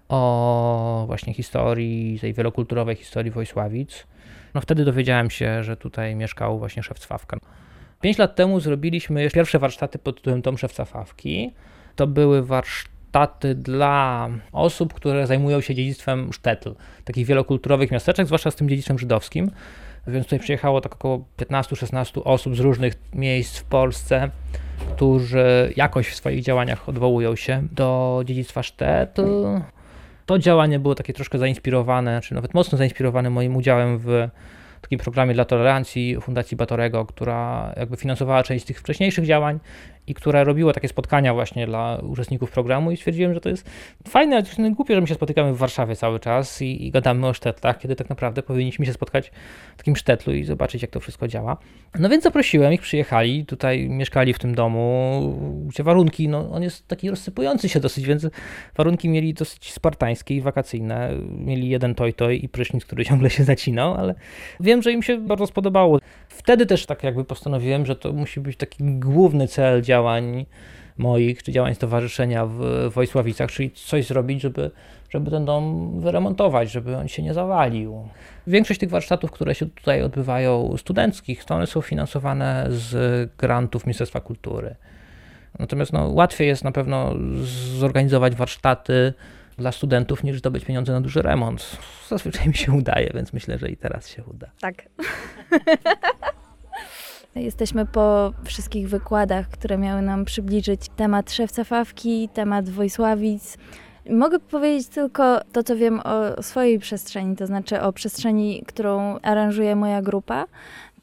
o 0.10 1.04
właśnie 1.08 1.34
historii, 1.34 2.20
tej 2.20 2.34
wielokulturowej 2.34 2.96
historii 2.96 3.32
Wojsławic. 3.32 4.08
No 4.54 4.62
wtedy 4.62 4.86
dowiedziałem 4.86 5.30
się, 5.30 5.64
że 5.64 5.78
tutaj 5.78 6.16
mieszkał 6.16 6.60
właśnie 6.60 6.84
szewc 6.84 7.06
Fawka. 7.06 7.38
Pięć 8.02 8.18
lat 8.18 8.36
temu 8.36 8.60
zrobiliśmy 8.60 9.30
pierwsze 9.30 9.60
warsztaty 9.60 10.00
pod 10.00 10.16
tytułem 10.16 10.42
Tom 10.42 10.58
Szewca 10.58 10.86
Fawki. 10.86 11.54
To 11.96 12.08
były 12.08 12.46
warsztaty 12.46 12.97
dla 13.56 14.30
osób, 14.52 14.94
które 14.94 15.28
zajmują 15.28 15.62
się 15.62 15.76
dziedzictwem 15.76 16.34
sztetl, 16.34 16.76
takich 17.06 17.26
wielokulturowych 17.26 17.92
miasteczek, 17.92 18.26
zwłaszcza 18.26 18.52
z 18.52 18.56
tym 18.56 18.70
dziedzictwem 18.70 19.00
żydowskim. 19.00 19.52
Więc 20.08 20.26
tutaj 20.26 20.40
przyjechało 20.40 20.82
tak 20.82 20.94
około 20.94 21.26
15-16 21.38 22.22
osób 22.26 22.56
z 22.56 22.60
różnych 22.60 22.94
miejsc 23.14 23.58
w 23.58 23.64
Polsce, 23.64 24.30
którzy 24.96 25.74
jakoś 25.76 26.10
w 26.10 26.16
swoich 26.16 26.44
działaniach 26.44 26.90
odwołują 26.90 27.36
się 27.36 27.68
do 27.72 28.22
dziedzictwa 28.26 28.64
sztetl. 28.64 29.46
To 30.26 30.40
działanie 30.40 30.80
było 30.80 30.96
takie 30.96 31.14
troszkę 31.14 31.38
zainspirowane, 31.38 32.22
czy 32.22 32.34
nawet 32.34 32.54
mocno 32.54 32.78
zainspirowane 32.78 33.30
moim 33.30 33.56
udziałem 33.56 33.98
w 33.98 34.28
takim 34.82 35.00
programie 35.00 35.34
dla 35.34 35.46
tolerancji 35.46 36.18
Fundacji 36.22 36.58
Batorego, 36.58 37.06
która 37.06 37.74
jakby 37.78 37.98
finansowała 37.98 38.44
część 38.44 38.66
tych 38.66 38.80
wcześniejszych 38.80 39.26
działań 39.26 39.60
i 40.08 40.14
która 40.14 40.44
robiła 40.44 40.74
takie 40.74 40.88
spotkania 40.88 41.34
właśnie 41.34 41.68
dla 41.68 42.00
uczestników 42.04 42.52
programu 42.52 42.92
i 42.92 42.98
stwierdziłem, 42.98 43.34
że 43.34 43.42
to 43.42 43.50
jest 43.50 43.70
fajne, 44.08 44.36
ale 44.36 44.44
troszkę 44.44 44.72
głupie, 44.72 44.96
że 44.96 45.02
my 45.02 45.08
się 45.08 45.14
spotykamy 45.14 45.54
w 45.54 45.58
Warszawie 45.58 45.96
cały 45.96 46.20
czas 46.20 46.62
i, 46.62 46.88
i 46.88 46.92
gadamy 46.92 47.28
o 47.28 47.34
sztetlach, 47.34 47.78
kiedy 47.80 47.96
tak 47.96 48.10
naprawdę 48.10 48.44
powinniśmy 48.44 48.86
się 48.86 48.94
spotkać 48.94 49.32
w 49.74 49.78
takim 49.78 49.96
sztetlu 49.96 50.34
i 50.34 50.44
zobaczyć, 50.44 50.82
jak 50.82 50.92
to 50.92 51.00
wszystko 51.00 51.28
działa. 51.28 51.58
No 52.00 52.10
więc 52.10 52.24
zaprosiłem 52.24 52.74
ich, 52.74 52.82
przyjechali, 52.82 53.46
tutaj 53.46 53.90
mieszkali 53.90 54.34
w 54.34 54.40
tym 54.40 54.56
domu, 54.56 55.66
gdzie 55.68 55.84
warunki, 55.84 56.30
no 56.30 56.52
on 56.52 56.64
jest 56.64 56.88
taki 56.88 57.10
rozsypujący 57.10 57.70
się 57.70 57.80
dosyć, 57.80 58.06
więc 58.06 58.28
warunki 58.78 59.10
mieli 59.10 59.34
dosyć 59.34 59.74
spartańskie 59.74 60.36
i 60.36 60.42
wakacyjne. 60.42 61.12
Mieli 61.30 61.70
jeden 61.70 61.96
toj-toj 61.96 62.46
i 62.46 62.50
prysznic, 62.50 62.86
który 62.86 63.06
ciągle 63.06 63.30
się 63.30 63.44
zacinał, 63.44 63.94
ale 63.94 64.16
wiem, 64.68 64.82
że 64.82 64.92
im 64.92 65.04
się 65.04 65.18
bardzo 65.18 65.48
spodobało. 65.48 66.00
Wtedy 66.30 66.66
też 66.66 66.86
tak 66.86 67.04
jakby 67.04 67.24
postanowiłem, 67.24 67.86
że 67.86 67.96
to 67.96 68.14
musi 68.14 68.40
być 68.40 68.58
taki 68.58 68.84
główny 68.84 69.48
cel 69.48 69.82
działań 69.82 70.46
moich, 70.98 71.44
czy 71.44 71.52
działań 71.52 71.76
stowarzyszenia 71.76 72.46
w 72.46 72.90
Wojsławicach, 72.94 73.52
czyli 73.52 73.72
coś 73.72 74.08
zrobić, 74.08 74.42
żeby, 74.42 74.72
żeby 75.10 75.32
ten 75.32 75.46
dom 75.46 75.92
wyremontować, 76.00 76.72
żeby 76.72 76.98
on 76.98 77.08
się 77.08 77.24
nie 77.24 77.34
zawalił. 77.34 78.08
Większość 78.48 78.80
tych 78.80 78.90
warsztatów, 78.90 79.32
które 79.32 79.56
się 79.56 79.66
tutaj 79.66 80.02
odbywają 80.04 80.78
studenckich, 80.78 81.46
to 81.46 81.56
one 81.56 81.68
są 81.68 81.82
finansowane 81.82 82.66
z 82.70 83.30
grantów 83.38 83.86
Ministerstwa 83.86 84.22
Kultury. 84.22 84.76
Natomiast 85.60 85.94
no, 85.94 86.08
łatwiej 86.08 86.48
jest 86.48 86.64
na 86.64 86.72
pewno 86.72 87.14
zorganizować 87.78 88.36
warsztaty 88.36 89.14
dla 89.58 89.72
studentów 89.72 90.24
niż 90.24 90.38
zdobyć 90.38 90.66
pieniądze 90.66 90.94
na 90.94 91.02
duży 91.02 91.22
remont. 91.22 91.78
Zazwyczaj 92.10 92.48
mi 92.48 92.56
się 92.56 92.72
udaje, 92.72 93.12
więc 93.14 93.34
myślę, 93.34 93.58
że 93.58 93.70
i 93.70 93.78
teraz 93.78 94.08
się 94.10 94.24
uda. 94.24 94.48
Tak. 94.62 94.76
Jesteśmy 97.36 97.86
po 97.86 98.34
wszystkich 98.44 98.90
wykładach, 98.90 99.50
które 99.50 99.78
miały 99.78 100.02
nam 100.02 100.26
przybliżyć 100.26 100.82
temat 100.96 101.32
Szewca 101.32 101.64
Fawki, 101.64 102.30
temat 102.34 102.70
Wojsławic. 102.70 103.58
Mogę 104.10 104.40
powiedzieć 104.40 104.88
tylko 104.88 105.40
to, 105.52 105.64
co 105.64 105.76
wiem 105.76 106.02
o 106.04 106.44
swojej 106.44 106.80
przestrzeni, 106.80 107.36
to 107.36 107.48
znaczy 107.48 107.82
o 107.82 107.94
przestrzeni, 107.94 108.64
którą 108.68 109.20
aranżuje 109.20 109.76
moja 109.76 110.02
grupa. 110.02 110.46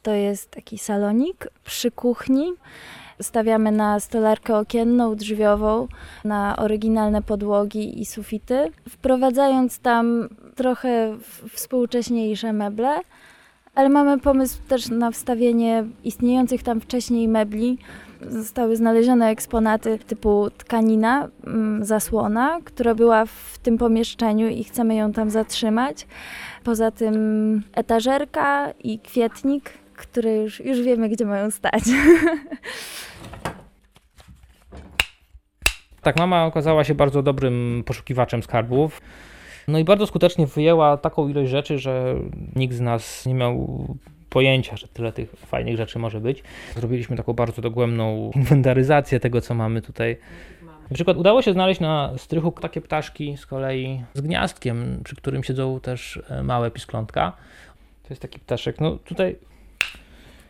To 0.03 0.11
jest 0.11 0.51
taki 0.51 0.79
salonik 0.79 1.49
przy 1.65 1.91
kuchni. 1.91 2.53
Stawiamy 3.23 3.73
na 3.73 4.01
stolarkę 4.01 4.57
okienną, 4.57 5.17
drzwiową, 5.17 5.89
na 6.25 6.57
oryginalne 6.57 7.23
podłogi 7.23 8.01
i 8.01 8.07
sufity, 8.07 8.73
wprowadzając 8.89 9.79
tam 9.79 10.29
trochę 10.55 11.17
współcześniejsze 11.53 12.53
meble, 12.53 13.01
ale 13.75 13.89
mamy 13.89 14.21
pomysł 14.21 14.59
też 14.69 14.89
na 14.89 15.11
wstawienie 15.11 15.85
istniejących 16.05 16.63
tam 16.63 16.81
wcześniej 16.81 17.29
mebli. 17.29 17.79
Zostały 18.29 18.77
znalezione 18.77 19.29
eksponaty 19.29 19.99
typu 19.99 20.51
tkanina, 20.59 21.29
mm, 21.47 21.85
zasłona, 21.85 22.59
która 22.65 22.95
była 22.95 23.27
w 23.27 23.59
tym 23.63 23.79
pomieszczeniu 23.79 24.49
i 24.49 24.65
chcemy 24.65 24.95
ją 24.95 25.13
tam 25.13 25.31
zatrzymać. 25.31 26.07
Poza 26.65 26.91
tym 26.91 27.15
etażerka 27.75 28.71
i 28.85 28.99
kwietnik, 28.99 29.71
które 29.97 30.37
już, 30.37 30.61
już 30.61 30.83
wiemy, 30.83 31.09
gdzie 31.09 31.25
mają 31.25 31.51
stać. 31.51 31.83
Tak, 36.05 36.17
mama 36.19 36.47
okazała 36.47 36.85
się 36.85 36.95
bardzo 36.95 37.23
dobrym 37.23 37.83
poszukiwaczem 37.87 38.43
skarbów. 38.43 39.01
No 39.69 39.79
i 39.79 39.85
bardzo 39.85 40.07
skutecznie 40.07 40.47
wyjęła 40.47 40.97
taką 40.97 41.29
ilość 41.29 41.51
rzeczy, 41.51 41.79
że 41.79 42.15
nikt 42.57 42.75
z 42.75 42.81
nas 42.81 43.27
nie 43.27 43.35
miał 43.35 43.87
pojęcia, 44.31 44.77
że 44.77 44.89
tyle 44.89 45.13
tych 45.13 45.31
fajnych 45.31 45.77
rzeczy 45.77 45.99
może 45.99 46.21
być. 46.21 46.43
Zrobiliśmy 46.75 47.17
taką 47.17 47.33
bardzo 47.33 47.63
dogłębną 47.63 48.31
inwentaryzację 48.35 49.21
tego, 49.21 49.41
co 49.41 49.55
mamy 49.55 49.83
tutaj. 49.83 50.17
Na 50.91 50.95
przykład 50.95 51.17
udało 51.17 51.43
się 51.43 51.53
znaleźć 51.53 51.81
na 51.81 52.13
strychu 52.17 52.51
takie 52.51 52.81
ptaszki 52.81 53.37
z 53.37 53.47
kolei 53.47 54.05
z 54.15 54.21
gniazdkiem, 54.21 55.01
przy 55.05 55.17
którym 55.17 55.45
siedzą 55.45 55.81
też 55.81 56.23
e, 56.29 56.43
małe 56.43 56.71
pisklątka. 56.71 57.33
To 58.03 58.09
jest 58.11 58.23
taki 58.23 58.39
ptaszek, 58.39 58.81
no 58.81 58.97
tutaj 58.97 59.37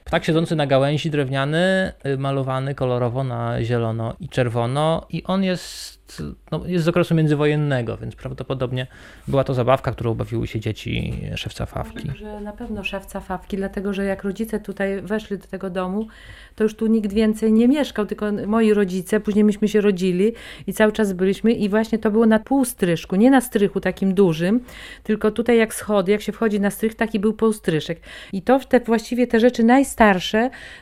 ptak 0.04 0.24
siedzący 0.24 0.56
na 0.56 0.66
gałęzi 0.66 1.10
drewniany, 1.10 1.92
y, 2.06 2.18
malowany 2.18 2.74
kolorowo 2.74 3.24
na 3.24 3.62
zielono 3.62 4.16
i 4.20 4.28
czerwono 4.28 5.06
i 5.10 5.24
on 5.24 5.44
jest, 5.44 6.22
no, 6.52 6.66
jest 6.66 6.84
z 6.84 6.88
okresu 6.88 7.14
międzywojennego, 7.14 7.96
więc 7.96 8.16
prawdopodobnie 8.16 8.86
była 9.28 9.44
to 9.44 9.54
zabawka, 9.54 9.92
którą 9.92 10.14
bawiły 10.14 10.46
się 10.46 10.60
dzieci 10.60 11.20
szewca 11.36 11.66
Fawki. 11.66 12.10
Że 12.16 12.40
na 12.40 12.52
pewno 12.52 12.84
szewca 12.84 13.20
Fawki, 13.20 13.56
dlatego 13.56 13.92
że 13.92 14.04
jak 14.04 14.24
rodzice 14.24 14.60
tutaj 14.60 15.02
weszli 15.02 15.38
do 15.38 15.46
tego 15.46 15.70
domu, 15.70 16.06
to 16.54 16.64
już 16.64 16.76
tu 16.76 16.86
nikt 16.86 17.12
więcej 17.12 17.52
nie 17.52 17.68
mieszkał, 17.68 18.06
tylko 18.06 18.26
moi 18.46 18.74
rodzice, 18.74 19.20
później 19.20 19.44
myśmy 19.44 19.68
się 19.68 19.80
rodzili 19.80 20.32
i 20.66 20.72
cały 20.72 20.92
czas 20.92 21.12
byliśmy 21.12 21.52
i 21.52 21.68
właśnie 21.68 21.98
to 21.98 22.10
było 22.10 22.26
na 22.26 22.38
półstryżku, 22.38 23.16
nie 23.16 23.30
na 23.30 23.40
strychu 23.40 23.80
takim 23.80 24.14
dużym, 24.14 24.60
tylko 25.02 25.30
tutaj 25.30 25.58
jak 25.58 25.74
schody, 25.74 26.12
jak 26.12 26.20
się 26.20 26.32
wchodzi 26.32 26.60
na 26.60 26.70
strych, 26.70 26.94
taki 26.94 27.20
był 27.20 27.32
półstryszek. 27.32 28.00
I 28.32 28.42
to 28.42 28.60
te 28.68 28.80
właściwie 28.80 29.26
te 29.26 29.40
rzeczy 29.40 29.64
najstarsze, 29.64 29.93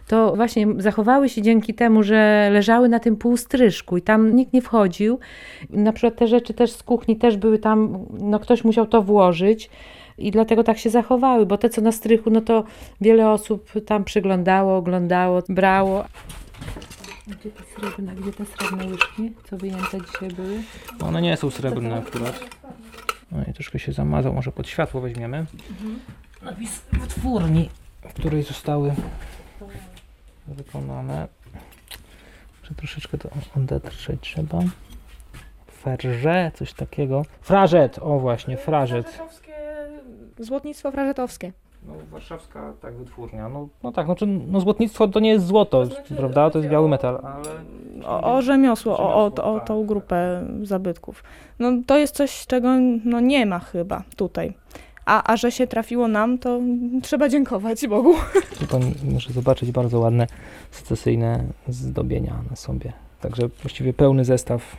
to 0.07 0.37
właśnie 0.37 0.67
zachowały 0.79 1.29
się 1.29 1.43
dzięki 1.43 1.75
temu, 1.75 2.03
że 2.03 2.49
leżały 2.53 2.89
na 2.89 3.01
tym 3.01 3.17
półstryżku 3.17 3.97
i 3.97 4.03
tam 4.03 4.37
nikt 4.37 4.53
nie 4.53 4.63
wchodził. 4.63 5.19
Na 5.71 5.93
przykład 5.93 6.17
te 6.19 6.27
rzeczy 6.27 6.55
też 6.55 6.73
z 6.73 6.83
kuchni 6.83 7.17
też 7.17 7.37
były 7.37 7.59
tam, 7.59 8.07
no 8.21 8.39
ktoś 8.39 8.65
musiał 8.65 8.87
to 8.87 9.03
włożyć 9.03 9.71
i 10.19 10.31
dlatego 10.31 10.65
tak 10.65 10.79
się 10.79 10.91
zachowały, 10.91 11.47
bo 11.47 11.59
te 11.59 11.71
co 11.71 11.81
na 11.81 11.93
strychu, 11.93 12.31
no 12.31 12.41
to 12.41 12.65
wiele 13.01 13.31
osób 13.31 13.71
tam 13.87 14.05
przyglądało, 14.05 14.77
oglądało, 14.77 15.43
brało. 15.49 16.05
Gdzie 17.27 17.51
te 17.51 17.63
srebrne, 17.65 18.15
gdzie 18.15 18.33
te 18.33 18.45
srebrne 18.45 18.87
łyżki, 18.87 19.33
co 19.51 19.57
wyjęte 19.57 19.99
dzisiaj 20.13 20.29
były? 20.29 20.63
No 21.01 21.07
One 21.07 21.23
nie 21.23 21.37
są 21.37 21.51
srebrne 21.51 21.97
akurat. 21.97 22.41
No 23.33 23.39
i 23.51 23.53
troszkę 23.53 23.79
się 23.79 23.93
zamazał, 23.93 24.35
może 24.35 24.53
pod 24.53 24.69
światło 24.69 25.01
weźmiemy. 25.01 25.47
Napis 26.43 26.83
wytwórni, 26.93 27.69
w 28.13 28.15
której 28.15 28.43
zostały 28.43 28.95
wykonane. 30.49 31.29
Że 32.63 32.75
troszeczkę 32.75 33.19
to 33.19 33.29
odetrzeć 33.57 34.21
trzeba. 34.21 34.59
Ferże, 35.83 36.51
coś 36.55 36.73
takiego. 36.73 37.23
Frażet, 37.41 37.99
o 38.03 38.19
właśnie, 38.19 38.57
frażet. 38.57 39.19
Złotnictwo 40.39 40.91
frażetowskie. 40.91 41.53
No, 41.87 41.93
warszawska 42.11 42.73
tak 42.81 42.95
wytwórnia. 42.95 43.49
No, 43.49 43.69
no 43.83 43.93
tak, 43.93 44.07
znaczy, 44.07 44.27
no 44.27 44.61
złotnictwo 44.61 45.09
to 45.09 45.21
nie 45.21 45.31
jest 45.31 45.47
złoto, 45.47 45.85
prawda? 46.17 46.51
To 46.51 46.59
jest 46.59 46.71
biały 46.71 46.89
metal, 46.89 47.21
ale 47.25 47.45
O, 48.05 48.35
o 48.37 48.43
rzemiosło, 48.43 48.99
o, 48.99 49.15
o, 49.15 49.25
o 49.25 49.59
tak. 49.59 49.67
tą 49.67 49.87
grupę 49.87 50.47
zabytków. 50.63 51.25
No 51.59 51.73
to 51.87 51.99
jest 51.99 52.15
coś, 52.15 52.47
czego 52.47 52.69
no, 53.05 53.21
nie 53.21 53.47
ma 53.47 53.59
chyba 53.59 54.03
tutaj. 54.17 54.55
A, 55.07 55.33
a 55.33 55.37
że 55.37 55.53
się 55.53 55.67
trafiło 55.67 56.09
nam, 56.09 56.39
to 56.39 56.61
trzeba 57.03 57.29
dziękować 57.29 57.87
Bogu. 57.87 58.15
tu 58.59 58.67
pan 58.67 58.83
może 59.13 59.33
zobaczyć 59.33 59.71
bardzo 59.71 59.99
ładne 59.99 60.27
secesyjne 60.71 61.45
zdobienia 61.69 62.35
na 62.51 62.57
sobie. 62.57 62.93
Także 63.21 63.49
właściwie 63.63 63.93
pełny 63.93 64.25
zestaw 64.25 64.77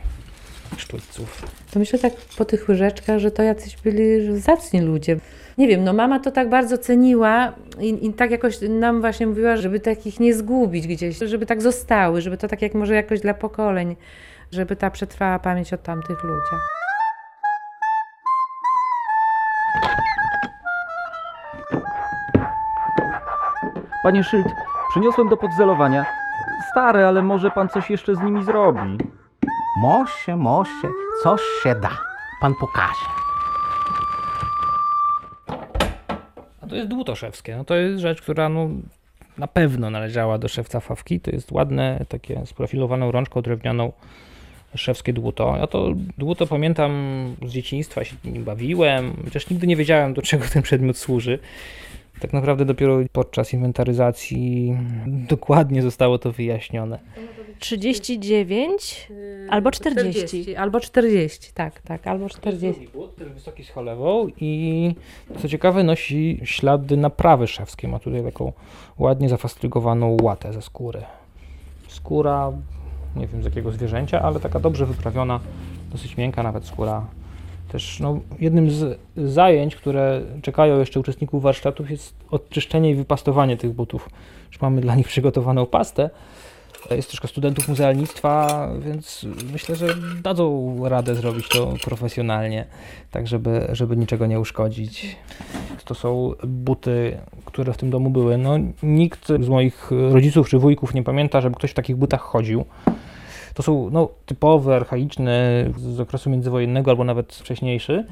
sztućców. 0.76 1.42
To 1.70 1.78
myślę 1.78 1.98
tak 1.98 2.12
po 2.38 2.44
tych 2.44 2.68
łyżeczkach, 2.68 3.18
że 3.18 3.30
to 3.30 3.42
jacyś 3.42 3.76
byli 3.76 4.40
zacni 4.40 4.80
ludzie. 4.80 5.16
Nie 5.58 5.68
wiem, 5.68 5.84
no 5.84 5.92
mama 5.92 6.20
to 6.20 6.30
tak 6.30 6.48
bardzo 6.48 6.78
ceniła 6.78 7.52
i, 7.80 8.06
i 8.06 8.12
tak 8.12 8.30
jakoś 8.30 8.58
nam 8.68 9.00
właśnie 9.00 9.26
mówiła, 9.26 9.56
żeby 9.56 9.80
takich 9.80 10.20
nie 10.20 10.34
zgubić 10.34 10.86
gdzieś, 10.86 11.18
żeby 11.18 11.46
tak 11.46 11.62
zostały, 11.62 12.20
żeby 12.20 12.36
to 12.36 12.48
tak 12.48 12.62
jak 12.62 12.74
może 12.74 12.94
jakoś 12.94 13.20
dla 13.20 13.34
pokoleń, 13.34 13.96
żeby 14.52 14.76
ta 14.76 14.90
przetrwała 14.90 15.38
pamięć 15.38 15.72
o 15.72 15.78
tamtych 15.78 16.24
ludziach. 16.24 16.83
Panie 24.04 24.24
Szyld, 24.24 24.46
przyniosłem 24.90 25.28
do 25.28 25.36
podzelowania. 25.36 26.06
Stare, 26.70 27.08
ale 27.08 27.22
może 27.22 27.50
pan 27.50 27.68
coś 27.68 27.90
jeszcze 27.90 28.14
z 28.14 28.20
nimi 28.20 28.44
zrobi. 28.44 28.98
Mosie, 29.80 30.36
mosie, 30.36 30.88
coś 31.22 31.40
się 31.62 31.74
da. 31.74 31.90
Pan 32.40 32.54
pokaże. 32.60 33.06
A 36.62 36.66
to 36.66 36.76
jest 36.76 36.88
dłuto 36.88 37.14
szewskie. 37.14 37.56
No 37.56 37.64
to 37.64 37.74
jest 37.74 38.00
rzecz, 38.00 38.22
która 38.22 38.48
no, 38.48 38.68
na 39.38 39.46
pewno 39.46 39.90
należała 39.90 40.38
do 40.38 40.48
szewca 40.48 40.80
Fawki. 40.80 41.20
To 41.20 41.30
jest 41.30 41.52
ładne, 41.52 42.04
takie 42.08 42.46
sprofilowaną 42.46 43.12
rączką 43.12 43.42
drewnianą 43.42 43.92
szewskie 44.74 45.12
dłuto. 45.12 45.56
Ja 45.56 45.66
to 45.66 45.88
dłuto 46.18 46.46
pamiętam 46.46 46.92
z 47.46 47.50
dzieciństwa, 47.50 48.04
się 48.04 48.16
nim 48.24 48.44
bawiłem, 48.44 49.16
chociaż 49.24 49.50
nigdy 49.50 49.66
nie 49.66 49.76
wiedziałem, 49.76 50.14
do 50.14 50.22
czego 50.22 50.44
ten 50.52 50.62
przedmiot 50.62 50.98
służy. 50.98 51.38
Tak 52.20 52.32
naprawdę 52.32 52.64
dopiero 52.64 52.98
podczas 53.12 53.52
inwentaryzacji 53.52 54.76
dokładnie 55.06 55.82
zostało 55.82 56.18
to 56.18 56.32
wyjaśnione. 56.32 56.98
39 57.58 59.08
albo 59.50 59.70
40. 59.70 60.56
Albo 60.56 60.80
40, 60.80 61.52
tak, 61.54 61.80
tak, 61.80 62.06
albo 62.06 62.28
40. 62.28 62.88
but, 62.94 63.16
też 63.16 63.28
wysoki 63.28 63.64
z 63.64 63.70
cholewą 63.70 64.28
i 64.40 64.94
co 65.38 65.48
ciekawe 65.48 65.84
nosi 65.84 66.40
ślady 66.44 66.96
naprawy 66.96 67.46
szewskiej. 67.46 67.90
Ma 67.90 67.98
tutaj 67.98 68.24
taką 68.24 68.52
ładnie 68.98 69.28
zafastrygowaną 69.28 70.16
łatę 70.22 70.52
ze 70.52 70.62
skóry. 70.62 71.02
Skóra, 71.88 72.52
nie 73.16 73.26
wiem 73.26 73.42
z 73.42 73.44
jakiego 73.44 73.72
zwierzęcia, 73.72 74.22
ale 74.22 74.40
taka 74.40 74.60
dobrze 74.60 74.86
wyprawiona, 74.86 75.40
dosyć 75.92 76.16
miękka 76.16 76.42
nawet 76.42 76.64
skóra. 76.64 77.06
Też 77.74 78.00
no, 78.00 78.20
jednym 78.40 78.70
z 78.70 78.98
zajęć, 79.16 79.76
które 79.76 80.20
czekają 80.42 80.78
jeszcze 80.78 81.00
uczestników 81.00 81.42
warsztatów 81.42 81.90
jest 81.90 82.14
odczyszczenie 82.30 82.90
i 82.90 82.94
wypastowanie 82.94 83.56
tych 83.56 83.72
butów. 83.72 84.08
Już 84.52 84.60
mamy 84.60 84.80
dla 84.80 84.94
nich 84.94 85.08
przygotowaną 85.08 85.66
pastę. 85.66 86.10
Jest 86.90 87.08
troszkę 87.08 87.28
studentów 87.28 87.68
muzealnictwa, 87.68 88.68
więc 88.80 89.26
myślę, 89.52 89.76
że 89.76 89.86
dadzą 90.22 90.76
radę 90.88 91.14
zrobić 91.14 91.48
to 91.48 91.74
profesjonalnie, 91.84 92.66
tak 93.10 93.26
żeby, 93.26 93.66
żeby 93.72 93.96
niczego 93.96 94.26
nie 94.26 94.40
uszkodzić. 94.40 95.16
To 95.84 95.94
są 95.94 96.32
buty, 96.46 97.18
które 97.44 97.72
w 97.72 97.76
tym 97.76 97.90
domu 97.90 98.10
były. 98.10 98.38
No, 98.38 98.54
nikt 98.82 99.28
z 99.28 99.48
moich 99.48 99.90
rodziców 99.90 100.48
czy 100.48 100.58
wujków 100.58 100.94
nie 100.94 101.02
pamięta, 101.02 101.40
żeby 101.40 101.56
ktoś 101.56 101.70
w 101.70 101.74
takich 101.74 101.96
butach 101.96 102.20
chodził. 102.20 102.64
To 103.54 103.62
są 103.62 103.90
no, 103.90 104.08
typowe, 104.26 104.76
archaiczne 104.76 105.64
z 105.76 106.00
okresu 106.00 106.30
międzywojennego 106.30 106.90
albo 106.90 107.04
nawet 107.04 107.34
wcześniejszy. 107.34 108.04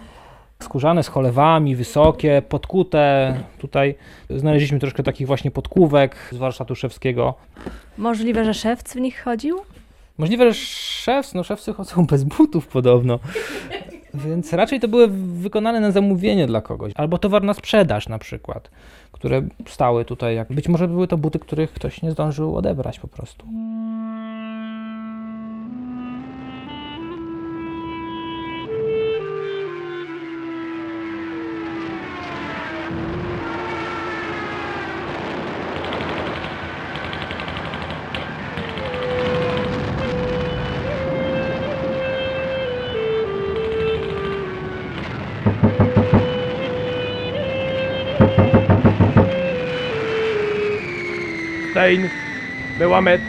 Skórzane 0.60 1.02
z 1.02 1.08
cholewami, 1.08 1.76
wysokie, 1.76 2.42
podkute. 2.48 3.34
Tutaj 3.58 3.94
znaleźliśmy 4.30 4.78
troszkę 4.78 5.02
takich 5.02 5.26
właśnie 5.26 5.50
podkówek 5.50 6.16
z 6.32 6.36
warsztatu 6.36 6.74
szewskiego. 6.74 7.34
Możliwe, 7.98 8.44
że 8.44 8.54
szewc 8.54 8.94
w 8.94 9.00
nich 9.00 9.22
chodził? 9.24 9.58
Możliwe, 10.18 10.52
że 10.52 10.54
szewc, 10.54 11.34
no 11.34 11.44
szewcy 11.44 11.72
chodzą 11.72 12.06
bez 12.10 12.24
butów 12.24 12.66
podobno. 12.66 13.18
Więc 14.14 14.52
raczej 14.52 14.80
to 14.80 14.88
były 14.88 15.08
wykonane 15.38 15.80
na 15.80 15.90
zamówienie 15.90 16.46
dla 16.46 16.60
kogoś. 16.60 16.92
Albo 16.96 17.18
towar 17.18 17.42
na 17.42 17.54
sprzedaż 17.54 18.08
na 18.08 18.18
przykład, 18.18 18.70
które 19.12 19.42
stały 19.66 20.04
tutaj. 20.04 20.44
Być 20.50 20.68
może 20.68 20.88
były 20.88 21.08
to 21.08 21.18
buty, 21.18 21.38
których 21.38 21.72
ktoś 21.72 22.02
nie 22.02 22.10
zdążył 22.10 22.56
odebrać 22.56 23.00
po 23.00 23.08
prostu. 23.08 23.46
Stein, 51.82 52.08
Bełamet, 52.78 53.20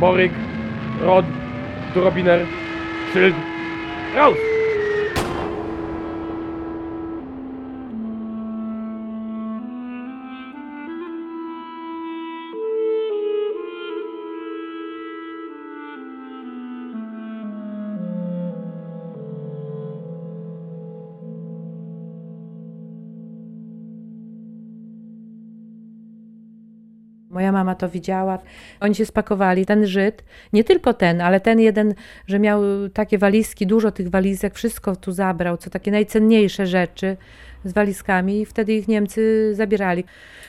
Boryk, 0.00 0.32
Rod, 1.02 1.24
Drobiner, 1.94 2.46
Szyld. 3.12 3.34
Raus! 4.14 4.49
Moja 27.40 27.52
mama 27.52 27.74
to 27.74 27.88
widziała. 27.88 28.38
Oni 28.80 28.94
się 28.94 29.06
spakowali, 29.06 29.66
ten 29.66 29.86
Żyd, 29.86 30.24
nie 30.52 30.64
tylko 30.64 30.94
ten, 30.94 31.20
ale 31.20 31.40
ten 31.40 31.60
jeden, 31.60 31.94
że 32.26 32.38
miał 32.38 32.62
takie 32.92 33.18
walizki, 33.18 33.66
dużo 33.66 33.90
tych 33.90 34.10
walizek, 34.10 34.54
wszystko 34.54 34.96
tu 34.96 35.12
zabrał, 35.12 35.56
co 35.56 35.70
takie 35.70 35.90
najcenniejsze 35.90 36.66
rzeczy 36.66 37.16
z 37.64 37.72
walizkami 37.72 38.40
i 38.40 38.46
wtedy 38.46 38.72
ich 38.72 38.88
Niemcy 38.88 39.54
zabierali. 39.54 40.04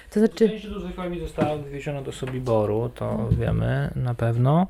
To 0.10 0.20
znaczy... 0.20 0.50
Część 0.50 0.68
do 0.68 0.80
zwykłymi 0.80 1.20
została 1.20 1.58
wywieziona 1.58 2.02
do 2.02 2.12
Sobiboru, 2.12 2.90
to 2.96 3.30
wiemy 3.32 3.92
na 3.96 4.16
pewno. 4.16 4.68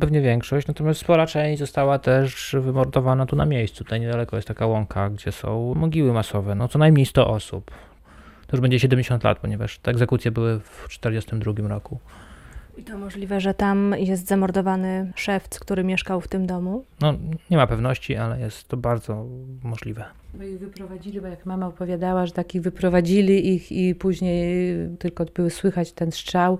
Pewnie 0.00 0.20
większość, 0.20 0.66
natomiast 0.66 1.00
spora 1.00 1.26
część 1.26 1.58
została 1.58 1.98
też 1.98 2.56
wymordowana 2.60 3.26
tu 3.26 3.36
na 3.36 3.46
miejscu. 3.46 3.84
Tutaj 3.84 4.00
niedaleko 4.00 4.36
jest 4.36 4.48
taka 4.48 4.66
łąka, 4.66 5.10
gdzie 5.10 5.32
są 5.32 5.74
mogiły 5.74 6.12
masowe, 6.12 6.54
no 6.54 6.68
co 6.68 6.78
najmniej 6.78 7.06
100 7.06 7.28
osób. 7.28 7.70
To 8.54 8.56
już 8.56 8.62
będzie 8.62 8.80
70 8.80 9.24
lat, 9.24 9.38
ponieważ 9.38 9.78
te 9.78 9.90
egzekucje 9.90 10.30
były 10.30 10.60
w 10.60 10.88
1942 10.88 11.68
roku. 11.68 11.98
I 12.78 12.82
to 12.82 12.98
możliwe, 12.98 13.40
że 13.40 13.54
tam 13.54 13.94
jest 13.98 14.26
zamordowany 14.26 15.12
szewc, 15.14 15.58
który 15.58 15.84
mieszkał 15.84 16.20
w 16.20 16.28
tym 16.28 16.46
domu? 16.46 16.84
No, 17.00 17.14
nie 17.50 17.56
ma 17.56 17.66
pewności, 17.66 18.16
ale 18.16 18.40
jest 18.40 18.68
to 18.68 18.76
bardzo 18.76 19.26
możliwe. 19.62 20.04
Bo 20.34 20.44
ich 20.44 20.58
wyprowadzili, 20.58 21.20
bo 21.20 21.26
jak 21.26 21.46
mama 21.46 21.66
opowiadała, 21.66 22.26
że 22.26 22.32
takich 22.32 22.62
wyprowadzili 22.62 23.54
ich 23.54 23.72
i 23.72 23.94
później 23.94 24.74
tylko 24.98 25.24
były 25.24 25.50
słychać 25.50 25.92
ten 25.92 26.12
strzał. 26.12 26.58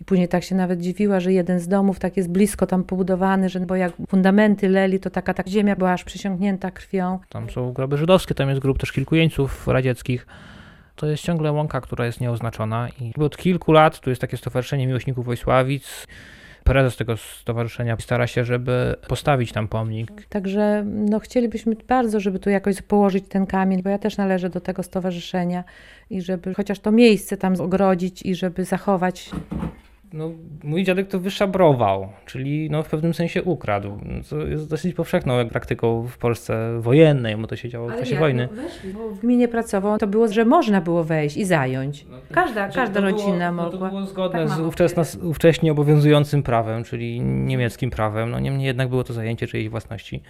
I 0.00 0.04
później 0.04 0.28
tak 0.28 0.44
się 0.44 0.54
nawet 0.54 0.80
dziwiła, 0.80 1.20
że 1.20 1.32
jeden 1.32 1.60
z 1.60 1.68
domów 1.68 1.98
tak 1.98 2.16
jest 2.16 2.30
blisko 2.30 2.66
tam 2.66 2.84
pobudowany, 2.84 3.48
że 3.48 3.60
bo 3.60 3.76
jak 3.76 3.92
fundamenty 4.08 4.68
leli, 4.68 5.00
to 5.00 5.10
taka 5.10 5.34
tak 5.34 5.48
ziemia 5.48 5.76
była 5.76 5.92
aż 5.92 6.04
przysiągnięta 6.04 6.70
krwią. 6.70 7.18
Tam 7.28 7.50
są 7.50 7.72
groby 7.72 7.96
żydowskie, 7.96 8.34
tam 8.34 8.48
jest 8.48 8.60
grób 8.60 8.78
też 8.78 8.92
kilku 8.92 9.14
jeńców 9.14 9.68
radzieckich. 9.68 10.26
To 10.96 11.06
jest 11.06 11.22
ciągle 11.22 11.52
łąka, 11.52 11.80
która 11.80 12.06
jest 12.06 12.20
nieoznaczona 12.20 12.88
i 13.00 13.20
od 13.20 13.36
kilku 13.36 13.72
lat 13.72 14.00
tu 14.00 14.10
jest 14.10 14.20
takie 14.20 14.36
stowarzyszenie 14.36 14.86
miłośników 14.86 15.24
Wojsławic. 15.24 16.06
Prezes 16.64 16.96
tego 16.96 17.16
stowarzyszenia 17.16 17.96
stara 18.00 18.26
się, 18.26 18.44
żeby 18.44 18.94
postawić 19.08 19.52
tam 19.52 19.68
pomnik. 19.68 20.26
Także 20.28 20.84
no, 20.86 21.20
chcielibyśmy 21.20 21.76
bardzo, 21.88 22.20
żeby 22.20 22.38
tu 22.38 22.50
jakoś 22.50 22.82
położyć 22.82 23.24
ten 23.28 23.46
kamień, 23.46 23.82
bo 23.82 23.90
ja 23.90 23.98
też 23.98 24.16
należę 24.16 24.50
do 24.50 24.60
tego 24.60 24.82
stowarzyszenia 24.82 25.64
i 26.10 26.22
żeby 26.22 26.54
chociaż 26.54 26.78
to 26.80 26.92
miejsce 26.92 27.36
tam 27.36 27.60
ogrodzić 27.60 28.22
i 28.22 28.34
żeby 28.34 28.64
zachować 28.64 29.30
no, 30.12 30.30
mój 30.62 30.84
dziadek 30.84 31.08
to 31.08 31.20
wyszabrował, 31.20 32.08
czyli 32.26 32.70
no, 32.70 32.82
w 32.82 32.88
pewnym 32.88 33.14
sensie 33.14 33.42
ukradł. 33.42 33.98
Co 34.24 34.46
jest 34.46 34.70
dosyć 34.70 34.94
powszechną 34.94 35.48
praktyką 35.48 36.06
w 36.06 36.18
Polsce 36.18 36.80
wojennej, 36.80 37.36
bo 37.36 37.46
to 37.46 37.56
się 37.56 37.68
działo 37.68 37.88
w 37.88 37.98
czasie 37.98 38.16
wojny. 38.16 38.48
No 38.56 38.62
weszli, 38.62 38.92
bo 38.92 39.10
w 39.10 39.18
gminie 39.18 39.48
pracował, 39.48 39.98
to 39.98 40.06
było, 40.06 40.28
że 40.28 40.44
można 40.44 40.80
było 40.80 41.04
wejść 41.04 41.36
i 41.36 41.44
zająć. 41.44 42.06
Każda, 42.32 42.68
każda 42.68 43.00
rodzina 43.00 43.52
no, 43.52 43.62
mogła. 43.62 43.88
To 43.88 43.94
było 43.94 44.06
zgodne 44.06 44.38
Tak 44.38 44.48
z 44.48 44.50
mama 44.50 44.68
ówczesna, 44.68 45.02
ówcześnie 45.22 45.72
obowiązującym 45.72 46.42
prawem, 46.42 46.84
czyli 46.84 47.20
niemieckim 47.20 47.90
prawem. 47.90 48.30
No, 48.30 48.40
niemniej 48.40 48.66
jednak 48.66 48.88
było 48.88 49.04
to 49.04 49.12
zajęcie 49.12 49.46
czyjejś 49.46 49.68
własności. 49.68 50.22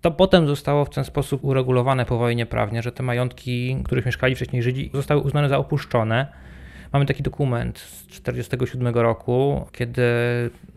To 0.00 0.10
potem 0.10 0.48
zostało 0.48 0.84
w 0.84 0.90
ten 0.90 1.04
sposób 1.04 1.44
uregulowane 1.44 2.04
po 2.04 2.18
wojnie 2.18 2.46
prawnie, 2.46 2.82
że 2.82 2.92
te 2.92 3.02
majątki, 3.02 3.76
w 3.80 3.82
których 3.82 4.06
mieszkali 4.06 4.34
wcześniej 4.34 4.62
Żydzi, 4.62 4.90
zostały 4.94 5.20
uznane 5.20 5.48
za 5.48 5.58
opuszczone. 5.58 6.47
Mamy 6.92 7.06
taki 7.06 7.22
dokument 7.22 7.78
z 7.78 8.06
1947 8.06 8.94
roku, 8.94 9.66
kiedy 9.72 10.02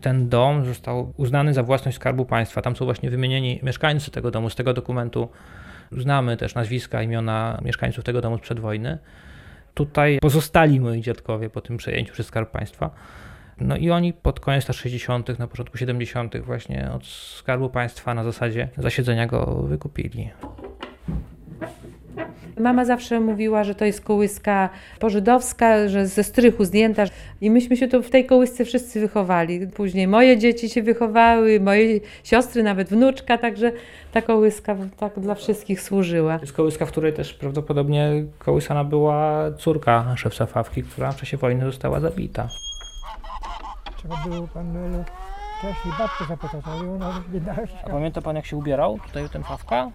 ten 0.00 0.28
dom 0.28 0.64
został 0.64 1.12
uznany 1.16 1.54
za 1.54 1.62
własność 1.62 1.96
Skarbu 1.96 2.24
Państwa. 2.24 2.62
Tam 2.62 2.76
są 2.76 2.84
właśnie 2.84 3.10
wymienieni 3.10 3.60
mieszkańcy 3.62 4.10
tego 4.10 4.30
domu. 4.30 4.50
Z 4.50 4.54
tego 4.54 4.74
dokumentu 4.74 5.28
znamy 5.92 6.36
też 6.36 6.54
nazwiska, 6.54 7.02
imiona 7.02 7.60
mieszkańców 7.64 8.04
tego 8.04 8.20
domu 8.20 8.38
sprzed 8.38 8.60
wojny. 8.60 8.98
Tutaj 9.74 10.18
pozostali 10.22 10.80
moi 10.80 11.00
dziadkowie 11.00 11.50
po 11.50 11.60
tym 11.60 11.76
przejęciu 11.76 12.12
przez 12.12 12.26
Skarb 12.26 12.50
Państwa. 12.50 12.90
No 13.60 13.76
i 13.76 13.90
oni 13.90 14.12
pod 14.12 14.40
koniec 14.40 14.68
lat 14.68 14.76
60., 14.76 15.38
na 15.38 15.46
początku 15.46 15.78
70., 15.78 16.36
właśnie 16.38 16.90
od 16.94 17.06
Skarbu 17.06 17.70
Państwa 17.70 18.14
na 18.14 18.24
zasadzie 18.24 18.68
zasiedzenia 18.78 19.26
go 19.26 19.62
wykupili. 19.62 20.30
Mama 22.62 22.84
zawsze 22.84 23.20
mówiła, 23.20 23.64
że 23.64 23.74
to 23.74 23.84
jest 23.84 24.00
kołyska 24.00 24.68
pożydowska, 24.98 25.88
że 25.88 26.06
ze 26.06 26.24
strychu 26.24 26.64
zdjęta. 26.64 27.04
I 27.40 27.50
myśmy 27.50 27.76
się 27.76 27.88
tu 27.88 28.02
w 28.02 28.10
tej 28.10 28.26
kołysce 28.26 28.64
wszyscy 28.64 29.00
wychowali. 29.00 29.66
Później 29.66 30.08
moje 30.08 30.38
dzieci 30.38 30.68
się 30.68 30.82
wychowały, 30.82 31.60
moje 31.60 32.00
siostry, 32.24 32.62
nawet 32.62 32.88
wnuczka, 32.88 33.38
także 33.38 33.72
ta 34.12 34.22
kołyska 34.22 34.76
tak 34.96 35.20
dla 35.20 35.34
wszystkich 35.34 35.80
służyła. 35.80 36.36
To 36.36 36.42
jest 36.42 36.52
kołyska, 36.52 36.86
w 36.86 36.88
której 36.90 37.12
też 37.12 37.34
prawdopodobnie 37.34 38.24
kołysana 38.38 38.84
była 38.84 39.50
córka 39.58 40.16
szewca 40.16 40.46
Fawki, 40.46 40.82
która 40.82 41.12
w 41.12 41.16
czasie 41.16 41.36
wojny 41.36 41.64
została 41.64 42.00
zabita. 42.00 42.48
Trzeba 43.96 44.16
było 44.26 44.48
pan 44.48 44.76
e, 44.76 45.04
wcześniej 45.58 45.94
babkę 45.98 46.24
zapytać, 46.28 46.64
ale 46.64 46.90
ona. 46.90 47.22
A 47.84 47.90
pamięta 47.90 48.22
pan 48.22 48.36
jak 48.36 48.46
się 48.46 48.56
ubierał 48.56 48.98
tutaj 49.06 49.28
ten 49.28 49.42
Fawka? 49.42 49.90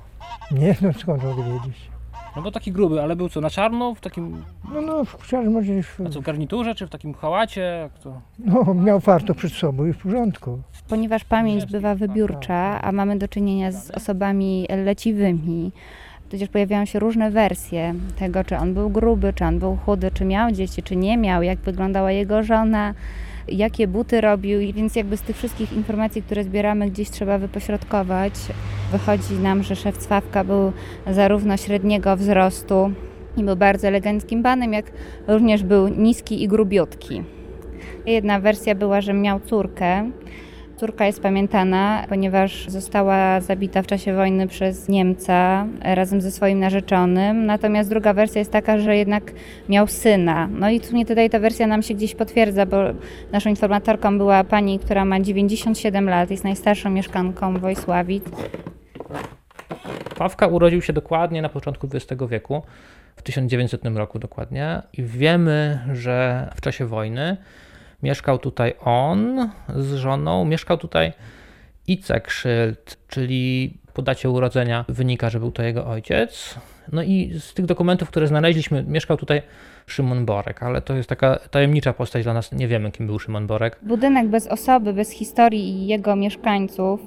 Nie, 0.51 0.75
no 0.81 0.93
skąd 0.93 1.23
mogę 1.23 1.43
wiedzieć? 1.43 1.96
No 2.37 2.43
bo 2.43 2.51
taki 2.51 2.71
gruby, 2.71 3.01
ale 3.01 3.15
był 3.15 3.29
co, 3.29 3.41
na 3.41 3.49
czarno? 3.49 3.95
W 3.95 4.01
takim, 4.01 4.43
No, 4.73 4.81
no, 4.81 5.05
wciąż 5.05 5.47
może 5.47 5.73
już, 5.73 5.87
a 6.05 6.09
co, 6.09 6.21
w 6.21 6.23
garniturze, 6.23 6.75
czy 6.75 6.87
w 6.87 6.89
takim 6.89 7.13
hałacie? 7.13 7.61
Jak 7.61 7.99
to? 7.99 8.21
no, 8.39 8.73
miał 8.73 8.99
farto 8.99 9.33
przed 9.35 9.53
sobą 9.53 9.85
i 9.85 9.93
w 9.93 9.97
porządku. 9.97 10.59
Ponieważ 10.89 11.23
pamięć 11.23 11.65
bywa 11.65 11.95
wybiórcza, 11.95 12.81
a 12.81 12.91
mamy 12.91 13.17
do 13.17 13.27
czynienia 13.27 13.71
z 13.71 13.91
osobami 13.91 14.67
leciwymi, 14.85 15.71
tudzież 16.29 16.49
pojawiają 16.49 16.85
się 16.85 16.99
różne 16.99 17.31
wersje 17.31 17.93
tego, 18.19 18.43
czy 18.43 18.57
on 18.57 18.73
był 18.73 18.89
gruby, 18.89 19.33
czy 19.33 19.45
on 19.45 19.59
był 19.59 19.75
chudy, 19.75 20.11
czy 20.11 20.25
miał 20.25 20.51
dzieci, 20.51 20.83
czy 20.83 20.95
nie 20.95 21.17
miał, 21.17 21.43
jak 21.43 21.59
wyglądała 21.59 22.11
jego 22.11 22.43
żona, 22.43 22.93
jakie 23.47 23.87
buty 23.87 24.21
robił, 24.21 24.61
i 24.61 24.73
więc 24.73 24.95
jakby 24.95 25.17
z 25.17 25.21
tych 25.21 25.37
wszystkich 25.37 25.73
informacji, 25.73 26.21
które 26.21 26.43
zbieramy, 26.43 26.89
gdzieś 26.89 27.09
trzeba 27.09 27.37
wypośrodkować. 27.37 28.33
Wychodzi 28.91 29.33
nam, 29.33 29.63
że 29.63 29.75
szef 29.75 29.97
Cwawka 29.97 30.43
był 30.43 30.71
zarówno 31.11 31.57
średniego 31.57 32.17
wzrostu 32.17 32.91
i 33.37 33.43
był 33.43 33.55
bardzo 33.55 33.87
eleganckim 33.87 34.43
panem, 34.43 34.73
jak 34.73 34.91
również 35.27 35.63
był 35.63 35.87
niski 35.87 36.43
i 36.43 36.47
grubiutki. 36.47 37.23
Jedna 38.05 38.39
wersja 38.39 38.75
była, 38.75 39.01
że 39.01 39.13
miał 39.13 39.39
córkę. 39.39 40.11
Córka 40.77 41.05
jest 41.05 41.21
pamiętana, 41.21 42.05
ponieważ 42.09 42.69
została 42.69 43.41
zabita 43.41 43.81
w 43.81 43.87
czasie 43.87 44.13
wojny 44.13 44.47
przez 44.47 44.89
Niemca 44.89 45.67
razem 45.81 46.21
ze 46.21 46.31
swoim 46.31 46.59
narzeczonym. 46.59 47.45
Natomiast 47.45 47.89
druga 47.89 48.13
wersja 48.13 48.39
jest 48.39 48.51
taka, 48.51 48.77
że 48.77 48.97
jednak 48.97 49.31
miał 49.69 49.87
syna. 49.87 50.47
No 50.51 50.69
i 50.69 50.79
w 50.79 50.85
sumie 50.85 51.05
tutaj 51.05 51.29
ta 51.29 51.39
wersja 51.39 51.67
nam 51.67 51.81
się 51.81 51.93
gdzieś 51.93 52.15
potwierdza, 52.15 52.65
bo 52.65 52.77
naszą 53.31 53.49
informatorką 53.49 54.17
była 54.17 54.43
pani, 54.43 54.79
która 54.79 55.05
ma 55.05 55.19
97 55.19 56.09
lat, 56.09 56.31
jest 56.31 56.43
najstarszą 56.43 56.89
mieszkanką 56.89 57.59
Wojsławic. 57.59 58.23
Pawka 60.17 60.47
urodził 60.47 60.81
się 60.81 60.93
dokładnie 60.93 61.41
na 61.41 61.49
początku 61.49 61.87
XX 61.93 62.23
wieku, 62.29 62.61
w 63.15 63.21
1900 63.21 63.85
roku 63.85 64.19
dokładnie 64.19 64.81
i 64.93 65.03
wiemy, 65.03 65.79
że 65.93 66.47
w 66.55 66.61
czasie 66.61 66.85
wojny 66.85 67.37
mieszkał 68.03 68.37
tutaj 68.39 68.73
on 68.85 69.49
z 69.75 69.93
żoną, 69.93 70.45
mieszkał 70.45 70.77
tutaj 70.77 71.13
Icek 71.87 72.31
Szyld, 72.31 72.97
czyli 73.07 73.73
po 73.93 74.01
dacie 74.01 74.29
urodzenia 74.29 74.85
wynika, 74.89 75.29
że 75.29 75.39
był 75.39 75.51
to 75.51 75.63
jego 75.63 75.87
ojciec. 75.87 76.59
No 76.91 77.03
i 77.03 77.33
z 77.39 77.53
tych 77.53 77.65
dokumentów, 77.65 78.09
które 78.09 78.27
znaleźliśmy, 78.27 78.83
mieszkał 78.83 79.17
tutaj 79.17 79.41
Szymon 79.85 80.25
Borek, 80.25 80.63
ale 80.63 80.81
to 80.81 80.95
jest 80.95 81.09
taka 81.09 81.39
tajemnicza 81.51 81.93
postać 81.93 82.23
dla 82.23 82.33
nas, 82.33 82.51
nie 82.51 82.67
wiemy 82.67 82.91
kim 82.91 83.07
był 83.07 83.19
Szymon 83.19 83.47
Borek. 83.47 83.79
Budynek 83.81 84.27
bez 84.27 84.47
osoby, 84.47 84.93
bez 84.93 85.11
historii 85.11 85.69
i 85.69 85.87
jego 85.87 86.15
mieszkańców, 86.15 86.99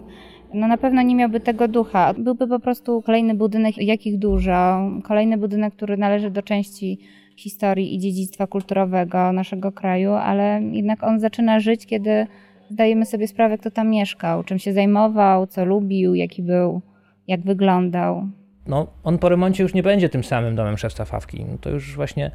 no 0.54 0.68
na 0.68 0.78
pewno 0.78 1.02
nie 1.02 1.14
miałby 1.14 1.40
tego 1.40 1.68
ducha. 1.68 2.14
Byłby 2.18 2.48
po 2.48 2.60
prostu 2.60 3.02
kolejny 3.02 3.34
budynek, 3.34 3.78
jakich 3.78 4.18
dużo, 4.18 4.90
kolejny 5.04 5.38
budynek, 5.38 5.74
który 5.74 5.96
należy 5.96 6.30
do 6.30 6.42
części 6.42 6.98
historii 7.40 7.94
i 7.94 7.98
dziedzictwa 7.98 8.46
kulturowego 8.46 9.32
naszego 9.32 9.72
kraju, 9.72 10.12
ale 10.12 10.60
jednak 10.72 11.02
on 11.02 11.20
zaczyna 11.20 11.60
żyć, 11.60 11.86
kiedy 11.86 12.26
zdajemy 12.70 13.06
sobie 13.06 13.28
sprawę, 13.28 13.58
kto 13.58 13.70
tam 13.70 13.88
mieszkał, 13.88 14.44
czym 14.44 14.58
się 14.58 14.72
zajmował, 14.72 15.46
co 15.46 15.64
lubił, 15.64 16.14
jaki 16.14 16.42
był, 16.42 16.80
jak 17.28 17.40
wyglądał. 17.40 18.28
No, 18.66 18.86
on 19.04 19.18
po 19.18 19.28
remoncie 19.28 19.62
już 19.62 19.74
nie 19.74 19.82
będzie 19.82 20.08
tym 20.08 20.24
samym 20.24 20.56
domem 20.56 20.78
szewca 20.78 21.04
Fawki. 21.04 21.44
No, 21.44 21.58
to 21.60 21.70
już 21.70 21.96
właśnie 21.96 22.30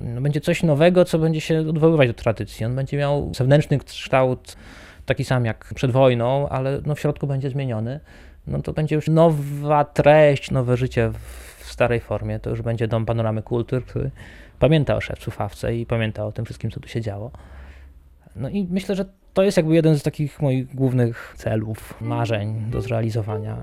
no, 0.00 0.20
będzie 0.20 0.40
coś 0.40 0.62
nowego, 0.62 1.04
co 1.04 1.18
będzie 1.18 1.40
się 1.40 1.58
odwoływać 1.60 2.08
do 2.08 2.14
tradycji. 2.14 2.66
On 2.66 2.76
będzie 2.76 2.96
miał 2.96 3.34
zewnętrzny 3.34 3.78
kształt 3.78 4.56
taki 5.06 5.24
sam 5.24 5.44
jak 5.44 5.72
przed 5.74 5.90
wojną, 5.90 6.48
ale 6.48 6.80
no, 6.86 6.94
w 6.94 7.00
środku 7.00 7.26
będzie 7.26 7.50
zmieniony. 7.50 8.00
No 8.46 8.62
to 8.62 8.72
będzie 8.72 8.94
już 8.94 9.08
nowa 9.08 9.84
treść, 9.84 10.50
nowe 10.50 10.76
życie 10.76 11.10
w 11.12 11.51
starej 11.72 12.00
formie. 12.00 12.38
To 12.38 12.50
już 12.50 12.62
będzie 12.62 12.88
dom 12.88 13.06
panoramy 13.06 13.42
kultur, 13.42 13.84
który 13.84 14.10
pamięta 14.58 14.96
o 14.96 15.00
szewcu 15.00 15.30
i 15.74 15.86
pamięta 15.86 16.26
o 16.26 16.32
tym 16.32 16.44
wszystkim, 16.44 16.70
co 16.70 16.80
tu 16.80 16.88
się 16.88 17.00
działo. 17.00 17.30
No 18.36 18.48
i 18.48 18.66
myślę, 18.70 18.94
że 18.94 19.04
to 19.34 19.42
jest 19.42 19.56
jakby 19.56 19.74
jeden 19.74 19.98
z 19.98 20.02
takich 20.02 20.42
moich 20.42 20.74
głównych 20.74 21.34
celów, 21.36 21.94
marzeń 22.00 22.70
do 22.70 22.80
zrealizowania. 22.80 23.56